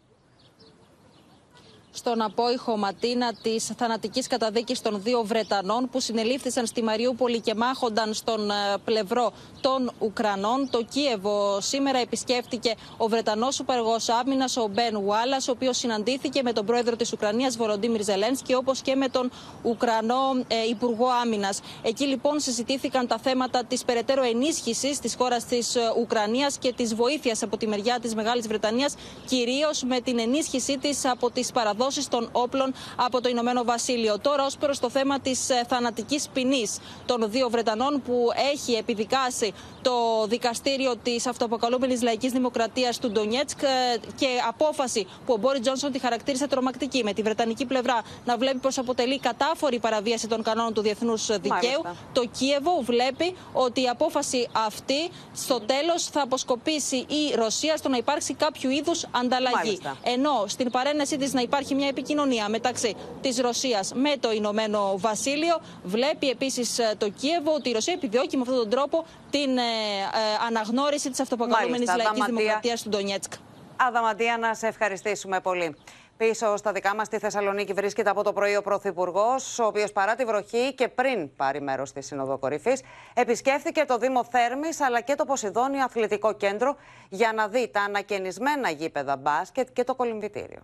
[1.94, 8.14] στον απόϊχο ματίνα της θανατικής καταδίκης των δύο Βρετανών που συνελήφθησαν στη Μαριούπολη και μάχονταν
[8.14, 8.54] στον ε,
[8.86, 9.32] πλευρό
[9.62, 10.70] των Ουκρανών.
[10.70, 16.54] Το Κίεβο σήμερα επισκέφτηκε ο Βρετανός Υπουργός Άμυνας, ο Μπεν Γουάλλα, ο οποίος συναντήθηκε με
[16.54, 19.32] τον πρόεδρο της Ουκρανίας, Βοροντίμιρ Ζελένσκι, όπως και με τον
[19.64, 21.60] Ουκρανό ε, Υπουργό Άμυνας.
[21.82, 26.96] Εκεί λοιπόν συζητήθηκαν τα θέματα της περαιτέρω ενίσχυσης της χώρας της ε, Ουκρανίας και της
[26.96, 31.80] βοήθειας από τη μεριά της Μεγάλης Βρετανίας, κυρίως με την ενίσχυσή της από τις παραδόσεις
[31.82, 34.20] παραδόσει των όπλων από το Ηνωμένο Βασίλειο.
[34.20, 39.54] Τώρα, ως προς το θέμα της ε, θανατικής ποινής των δύο Βρετανών που έχει επιδικάσει
[39.82, 43.68] το δικαστήριο της αυτοαποκαλούμενης λαϊκής δημοκρατίας του Ντονιέτσκ ε,
[44.16, 48.58] και απόφαση που ο Μπόρις Τζόνσον τη χαρακτήρισε τρομακτική με τη Βρετανική πλευρά να βλέπει
[48.58, 51.82] πως αποτελεί κατάφορη παραβίαση των κανόνων του διεθνούς δικαίου.
[52.14, 57.98] Το Κίεβο βλέπει ότι η απόφαση αυτή στο τέλος θα αποσκοπήσει η Ρωσία στο να
[57.98, 59.56] υπάρξει κάποιο είδους ανταλλαγή.
[59.56, 59.98] Μάλιστα.
[60.04, 65.62] Ενώ στην παρένεσή της να υπάρχει μια επικοινωνία μεταξύ της Ρωσίας με το Ηνωμένο Βασίλειο.
[65.84, 69.62] Βλέπει επίσης ε, το Κίεβο ότι η Ρωσία επιδιώκει με αυτόν τον τρόπο την ε,
[69.62, 73.34] ε, αναγνώριση της αυτοποκαλούμενη λαϊκής δημοκρατίας του Ντονιέτσκ.
[73.76, 75.76] Αδαμαντία, να σε ευχαριστήσουμε πολύ.
[76.18, 80.16] Πίσω στα δικά μας στη Θεσσαλονίκη βρίσκεται από το πρωί ο Πρωθυπουργός, ο οποίος παρά
[80.16, 82.82] τη βροχή και πριν πάρει μέρος στη Σύνοδο Κορυφής,
[83.14, 86.76] επισκέφθηκε το Δήμο Θέρμης αλλά και το Ποσειδόνιο Αθλητικό Κέντρο
[87.10, 90.62] για να δει τα ανακαινισμένα γήπεδα μπάσκετ και το κολυμβητήριο.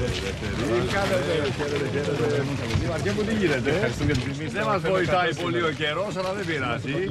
[0.00, 2.42] Τι κάνετε, χαίρετε, χαίρετε.
[4.48, 7.10] Δεν μας βοηθάει πολύ ο καιρός, αλλά δεν πειράζει.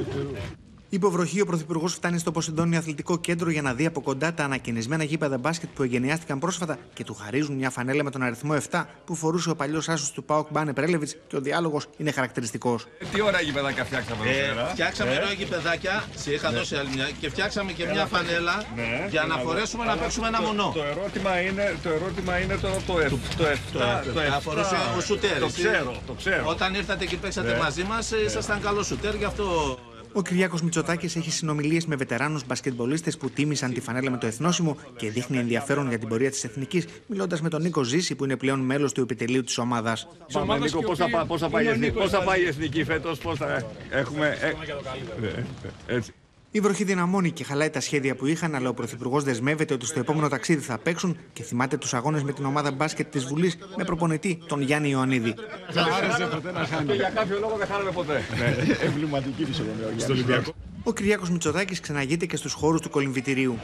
[0.92, 5.04] Υποβροχή, ο Πρωθυπουργός φτάνει στο Ποσειδόνιο Αθλητικό Κέντρο για να δει από κοντά τα ανακαινισμένα
[5.04, 9.14] γήπεδα μπάσκετ που εγκαινιάστηκαν πρόσφατα και του χαρίζουν μια φανέλα με τον αριθμό 7 που
[9.14, 12.86] φορούσε ο παλιός άσος του Πάοκ Μπάνε Πρέλεβιτς και ο διάλογος είναι χαρακτηριστικός.
[12.98, 14.66] Ε, τι ωραία γήπεδάκια φτιάξαμε εδώ πέρα.
[14.66, 16.58] Φτιάξαμε εδώ γήπεδάκια, σε είχα ναι.
[16.58, 20.40] δώσει άλλη μια και φτιάξαμε και μια φανέλα ναι, για να φορέσουμε να παίξουμε ένα
[20.42, 20.72] μονό.
[20.74, 22.94] Το ερώτημα είναι το, ερώτημα είναι το, το,
[23.36, 24.20] το, το,
[24.96, 25.38] ο Σουτέρ.
[25.38, 26.42] Το ξέρω, το ξέρω.
[26.46, 27.58] Όταν ήρθατε και παίξατε ναι.
[27.58, 29.78] μαζί μας, ήσασταν καλός Σουτέρ, γι' αυτό
[30.12, 34.76] ο Κυριάκος Μητσοτάκης έχει συνομιλίες με βετεράνους μπασκετμπολίστες που τίμησαν τη φανέλα με το εθνόσημο
[34.96, 38.36] και δείχνει ενδιαφέρον για την πορεία της εθνικής, μιλώντας με τον Νίκο Ζήση που είναι
[38.36, 40.08] πλέον μέλος του επιτελείου της ομάδας.
[40.32, 41.38] Πάμε, Νίκο, πώς θα, θα,
[42.08, 44.36] θα, πάει η εθνική φέτος, πώς θα έχουμε.
[45.86, 46.12] Ε, έτσι.
[46.52, 49.98] Η βροχή δυναμώνει και χαλάει τα σχέδια που είχαν, αλλά ο Πρωθυπουργός δεσμεύεται ότι στο
[49.98, 53.84] επόμενο ταξίδι θα παίξουν και θυμάται τους αγώνες με την ομάδα μπάσκετ της Βουλής με
[53.84, 55.34] προπονητή τον Γιάννη Ιωαννίδη.
[55.96, 56.86] άρεσε ποτέ να χάνει.
[56.86, 58.22] Και για κάποιο λόγο δεν χάναμε ποτέ.
[58.38, 60.44] Ναι, εμβληματική φυσιογνωμία.
[60.82, 63.58] Ο Κυριάκος Μητσοτάκης ξαναγείται και στους χώρους του κολυμβητηρίου.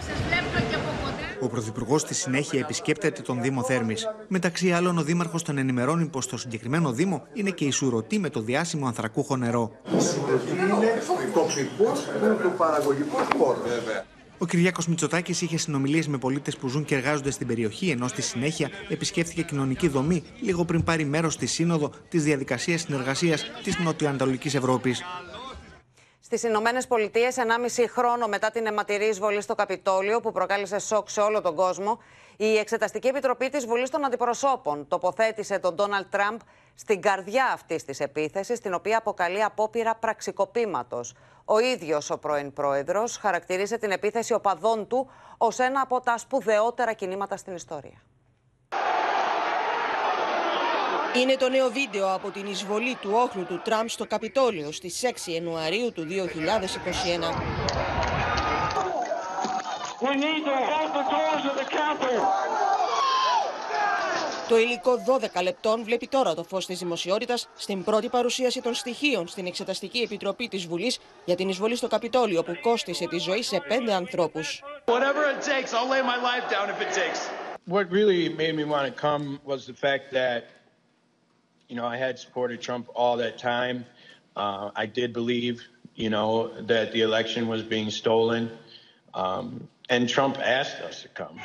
[1.40, 4.06] Ο Πρωθυπουργός στη συνέχεια επισκέπτεται τον Δήμο Θέρμης.
[4.28, 8.30] Μεταξύ άλλων, ο Δήμαρχος τον ενημερώνει πως στο συγκεκριμένο Δήμο είναι και η σουρωτή με
[8.30, 9.72] το διάσημο ανθρακούχο νερό.
[9.84, 11.02] Η σουρωτή είναι
[11.34, 11.92] τοπικό
[12.42, 13.58] του παραγωγικό χώρο.
[14.38, 18.22] Ο Κυριάκος Μητσοτάκης είχε συνομιλίες με πολίτες που ζουν και εργάζονται στην περιοχή, ενώ στη
[18.22, 24.54] συνέχεια επισκέφθηκε κοινωνική δομή λίγο πριν πάρει μέρος στη σύνοδο της διαδικασίας συνεργασίας της Νοτιοανατολικής
[24.54, 25.02] Ευρώπης.
[26.26, 31.20] Στις Ηνωμένες Πολιτείες, 1,5 χρόνο μετά την αιματηρή εισβολή στο Καπιτόλιο, που προκάλεσε σοκ σε
[31.20, 31.98] όλο τον κόσμο,
[32.36, 36.40] η Εξεταστική Επιτροπή της Βουλής των Αντιπροσώπων τοποθέτησε τον Ντόναλτ Τραμπ
[36.74, 41.14] στην καρδιά αυτής της επίθεσης, την οποία αποκαλεί απόπειρα πραξικοπήματος.
[41.44, 46.92] Ο ίδιος ο πρώην πρόεδρος χαρακτηρίζει την επίθεση οπαδών του ως ένα από τα σπουδαιότερα
[46.92, 48.02] κινήματα στην ιστορία.
[51.22, 55.32] Είναι το νέο βίντεο από την εισβολή του όχλου του Τραμπ στο Καπιτόλιο στις 6
[55.32, 56.12] Ιανουαρίου του 2021.
[64.48, 64.92] Το υλικό
[65.36, 69.98] 12 λεπτών βλέπει τώρα το φως της δημοσιότητας στην πρώτη παρουσίαση των στοιχείων στην Εξεταστική
[69.98, 74.62] Επιτροπή της Βουλής για την εισβολή στο Καπιτόλιο που κόστισε τη ζωή σε πέντε ανθρώπους.
[77.68, 80.38] What really made me want to come was the fact that
[81.71, 83.85] you know, I had supported Trump all that time.
[84.35, 85.55] Uh, I did believe,
[85.95, 88.51] you know, that the election was being stolen.
[89.13, 91.39] Um, and Trump asked us to come.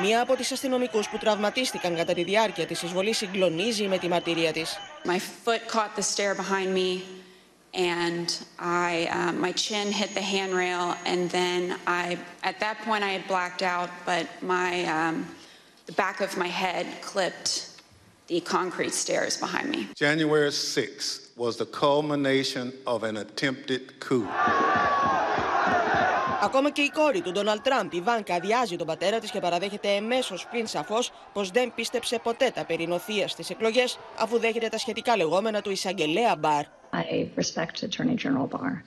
[0.00, 4.52] Μία από τις αστυνομικούς που τραυματίστηκαν κατά τη διάρκεια της εισβολής συγκλονίζει με τη μαρτυρία
[4.52, 4.76] της.
[5.04, 7.02] My foot caught the stair behind me
[7.74, 8.28] and
[8.58, 13.26] I, um, my chin hit the handrail and then I, at that point I had
[13.28, 15.26] blacked out, but my, um,
[15.86, 17.70] the back of my head clipped
[18.27, 19.87] the concrete stairs behind me.
[19.95, 24.27] January 6th was the culmination of an attempted coup.
[26.41, 29.89] Ακόμα και η κόρη του Ντόναλτ Τραμπ, η Βάνκα, αδειάζει τον πατέρα της και παραδέχεται
[29.89, 34.77] εμέσως πλην σαφώς πως δεν πίστεψε ποτέ τα περί νοθείας στις εκλογές, αφού δέχεται τα
[34.77, 36.65] σχετικά λεγόμενα του εισαγγελέα Μπαρ.
[36.93, 38.83] I respect Attorney General Barr.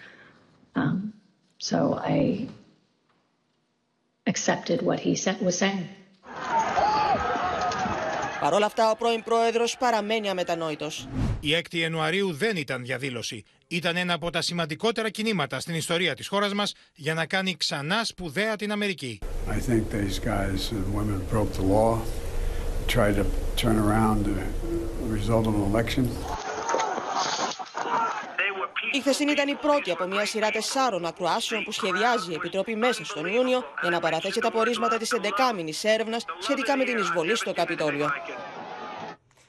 [0.76, 1.12] Um,
[1.58, 1.78] so
[2.16, 2.48] I
[4.26, 5.88] accepted what he said, was saying.
[8.40, 11.08] Παρ' όλα αυτά, ο πρώην πρόεδρος παραμένει αμετανόητος.
[11.40, 13.44] Η 6η Ιανουαρίου δεν ήταν διαδήλωση.
[13.68, 18.04] Ήταν ένα από τα σημαντικότερα κινήματα στην ιστορία της χώρας μας για να κάνει ξανά
[18.04, 19.18] σπουδαία την Αμερική.
[19.48, 21.98] I think these guys and women broke the law,
[22.86, 23.24] tried to
[23.62, 24.36] turn around the
[25.16, 26.04] result of an election.
[28.98, 33.04] Η χθεσινή ήταν η πρώτη από μια σειρά τεσσάρων ακροάσεων που σχεδιάζει η Επιτροπή μέσα
[33.04, 37.52] στον Ιούνιο για να παραθέσει τα πορίσματα της 11η έρευνας σχετικά με την εισβολή στο
[37.52, 38.10] Καπιτόλιο.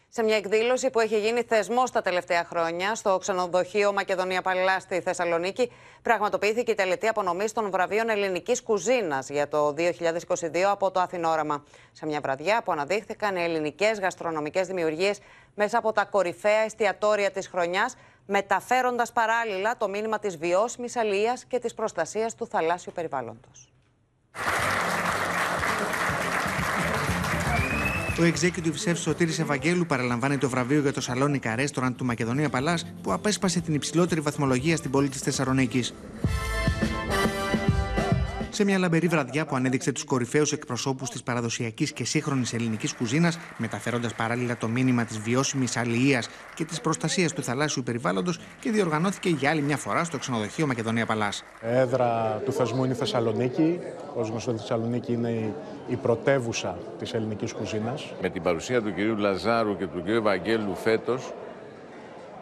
[0.09, 5.01] Σε μια εκδήλωση που έχει γίνει θεσμός τα τελευταία χρόνια στο ξενοδοχείο Μακεδονία Παλά στη
[5.01, 5.71] Θεσσαλονίκη,
[6.01, 11.63] πραγματοποιήθηκε η τελετή απονομής των βραβείων ελληνικής κουζίνας για το 2022 από το Αθηνόραμα.
[11.91, 15.19] Σε μια βραδιά που αναδείχθηκαν οι ελληνικές γαστρονομικές δημιουργίες
[15.55, 17.95] μέσα από τα κορυφαία εστιατόρια της χρονιάς,
[18.29, 23.73] μεταφέροντας παράλληλα το μήνυμα της βιώσιμης αλληλεία και της προστασίας του θαλάσσιου περιβάλλοντος.
[28.19, 32.85] Ο executive chef Σωτήρης Ευαγγέλου παραλαμβάνει το βραβείο για το Σαλόνικα Restaurant του Μακεδονία Παλάς
[33.01, 35.93] που απέσπασε την υψηλότερη βαθμολογία στην πόλη της Θεσσαλονίκης
[38.59, 43.39] σε μια λαμπερή βραδιά που ανέδειξε τους κορυφαίους εκπροσώπους της παραδοσιακής και σύγχρονης ελληνικής κουζίνας,
[43.57, 49.29] μεταφέροντας παράλληλα το μήνυμα της βιώσιμης αλληλείας και της προστασίας του θαλάσσιου περιβάλλοντος και διοργανώθηκε
[49.29, 51.43] για άλλη μια φορά στο ξενοδοχείο Μακεδονία Παλάς.
[51.61, 53.79] Έδρα του θεσμού είναι η Θεσσαλονίκη.
[54.15, 55.53] Ω γνωστό, η Θεσσαλονίκη είναι
[55.87, 58.13] η πρωτεύουσα της ελληνικής κουζίνας.
[58.21, 61.33] Με την παρουσία του κυρίου Λαζάρου και του κυρίου Βαγγέλου φέτος,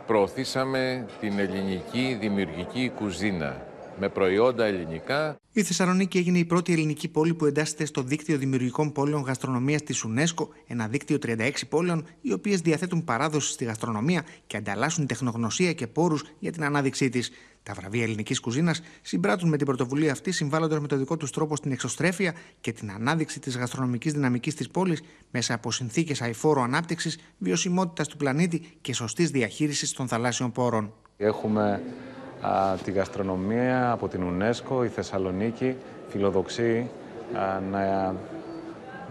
[0.08, 3.56] προωθήσαμε την ελληνική δημιουργική κουζίνα
[4.00, 5.40] με προϊόντα ελληνικά.
[5.52, 10.06] Η Θεσσαλονίκη έγινε η πρώτη ελληνική πόλη που εντάσσεται στο δίκτυο δημιουργικών πόλεων γαστρονομίας της
[10.08, 15.88] UNESCO, ένα δίκτυο 36 πόλεων, οι οποίες διαθέτουν παράδοση στη γαστρονομία και ανταλλάσσουν τεχνογνωσία και
[15.88, 17.32] πόρους για την ανάδειξή της.
[17.64, 21.56] Τα βραβεία ελληνικής κουζίνας συμπράττουν με την πρωτοβουλία αυτή, συμβάλλοντας με το δικό τους τρόπο
[21.56, 27.18] στην εξωστρέφεια και την ανάδειξη της γαστρονομικής δυναμικής της πόλης μέσα από συνθήκες αηφόρου ανάπτυξης,
[27.38, 30.94] βιωσιμότητας του πλανήτη και σωστής διαχείρισης των θαλάσσιων πόρων.
[31.18, 31.82] Έχουμε
[32.84, 35.76] τη γαστρονομία από την UNESCO, η Θεσσαλονίκη
[36.08, 36.90] φιλοδοξεί
[37.72, 38.14] να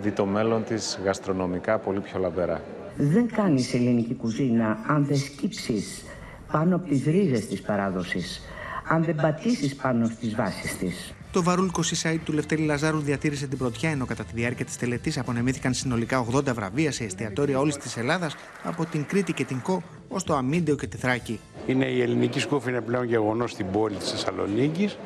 [0.01, 2.61] δει το μέλλον της γαστρονομικά πολύ πιο λαμπερά.
[2.97, 6.05] Δεν κάνεις ελληνική κουζίνα αν δεν σκύψεις
[6.53, 8.41] πάνω από τις ρίζες της παράδοσης,
[8.89, 11.15] αν δεν πατήσεις πάνω στις βάσεις της.
[11.33, 15.19] Το Βαρούλκο Σισάιτ του Λευτέρη Λαζάρου διατήρησε την πρωτιά, ενώ κατά τη διάρκεια της τελετής
[15.19, 19.83] απονεμήθηκαν συνολικά 80 βραβεία σε εστιατόρια όλης της Ελλάδας, από την Κρήτη και την Κο
[20.09, 21.41] ως το Αμίντεο και τη Θράκη.
[21.67, 24.99] Είναι η ελληνική σκούφη είναι πλέον γεγονός στην πόλη της Θεσσαλονίκης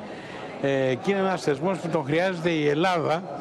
[0.63, 3.41] ε, και είναι ένας θεσμός που τον χρειάζεται η Ελλάδα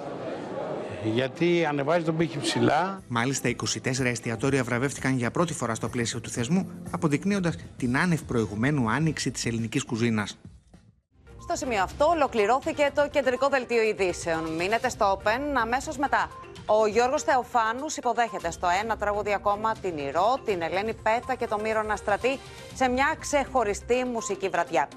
[1.14, 3.02] γιατί ανεβάζει τον πύχη ψηλά.
[3.08, 8.90] Μάλιστα, 24 εστιατόρια βραβεύτηκαν για πρώτη φορά στο πλαίσιο του θεσμού, αποδεικνύοντας την άνευ προηγουμένου
[8.90, 10.38] άνοιξη της ελληνικής κουζίνας.
[11.50, 14.56] Στο σημείο αυτό ολοκληρώθηκε το κεντρικό δελτίο ειδήσεων.
[14.56, 16.30] Μείνετε στο Open αμέσως μετά.
[16.66, 21.62] Ο Γιώργος Θεοφάνους υποδέχεται στο ένα τραγούδι ακόμα την Ηρώ, την Ελένη Πέτα και τον
[21.62, 22.40] Μύρονα Στρατή
[22.74, 24.88] σε μια ξεχωριστή μουσική βραδιά.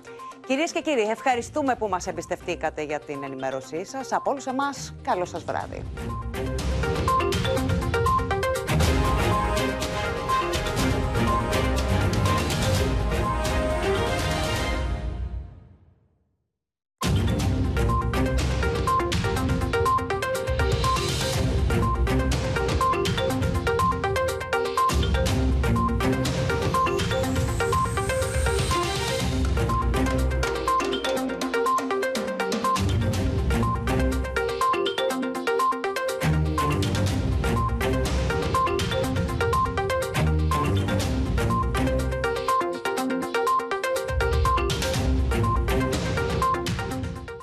[0.46, 4.12] Κυρίες και κύριοι, ευχαριστούμε που μας εμπιστευτήκατε για την ενημέρωσή σας.
[4.12, 5.84] Από όλους εμάς, καλό σας βράδυ.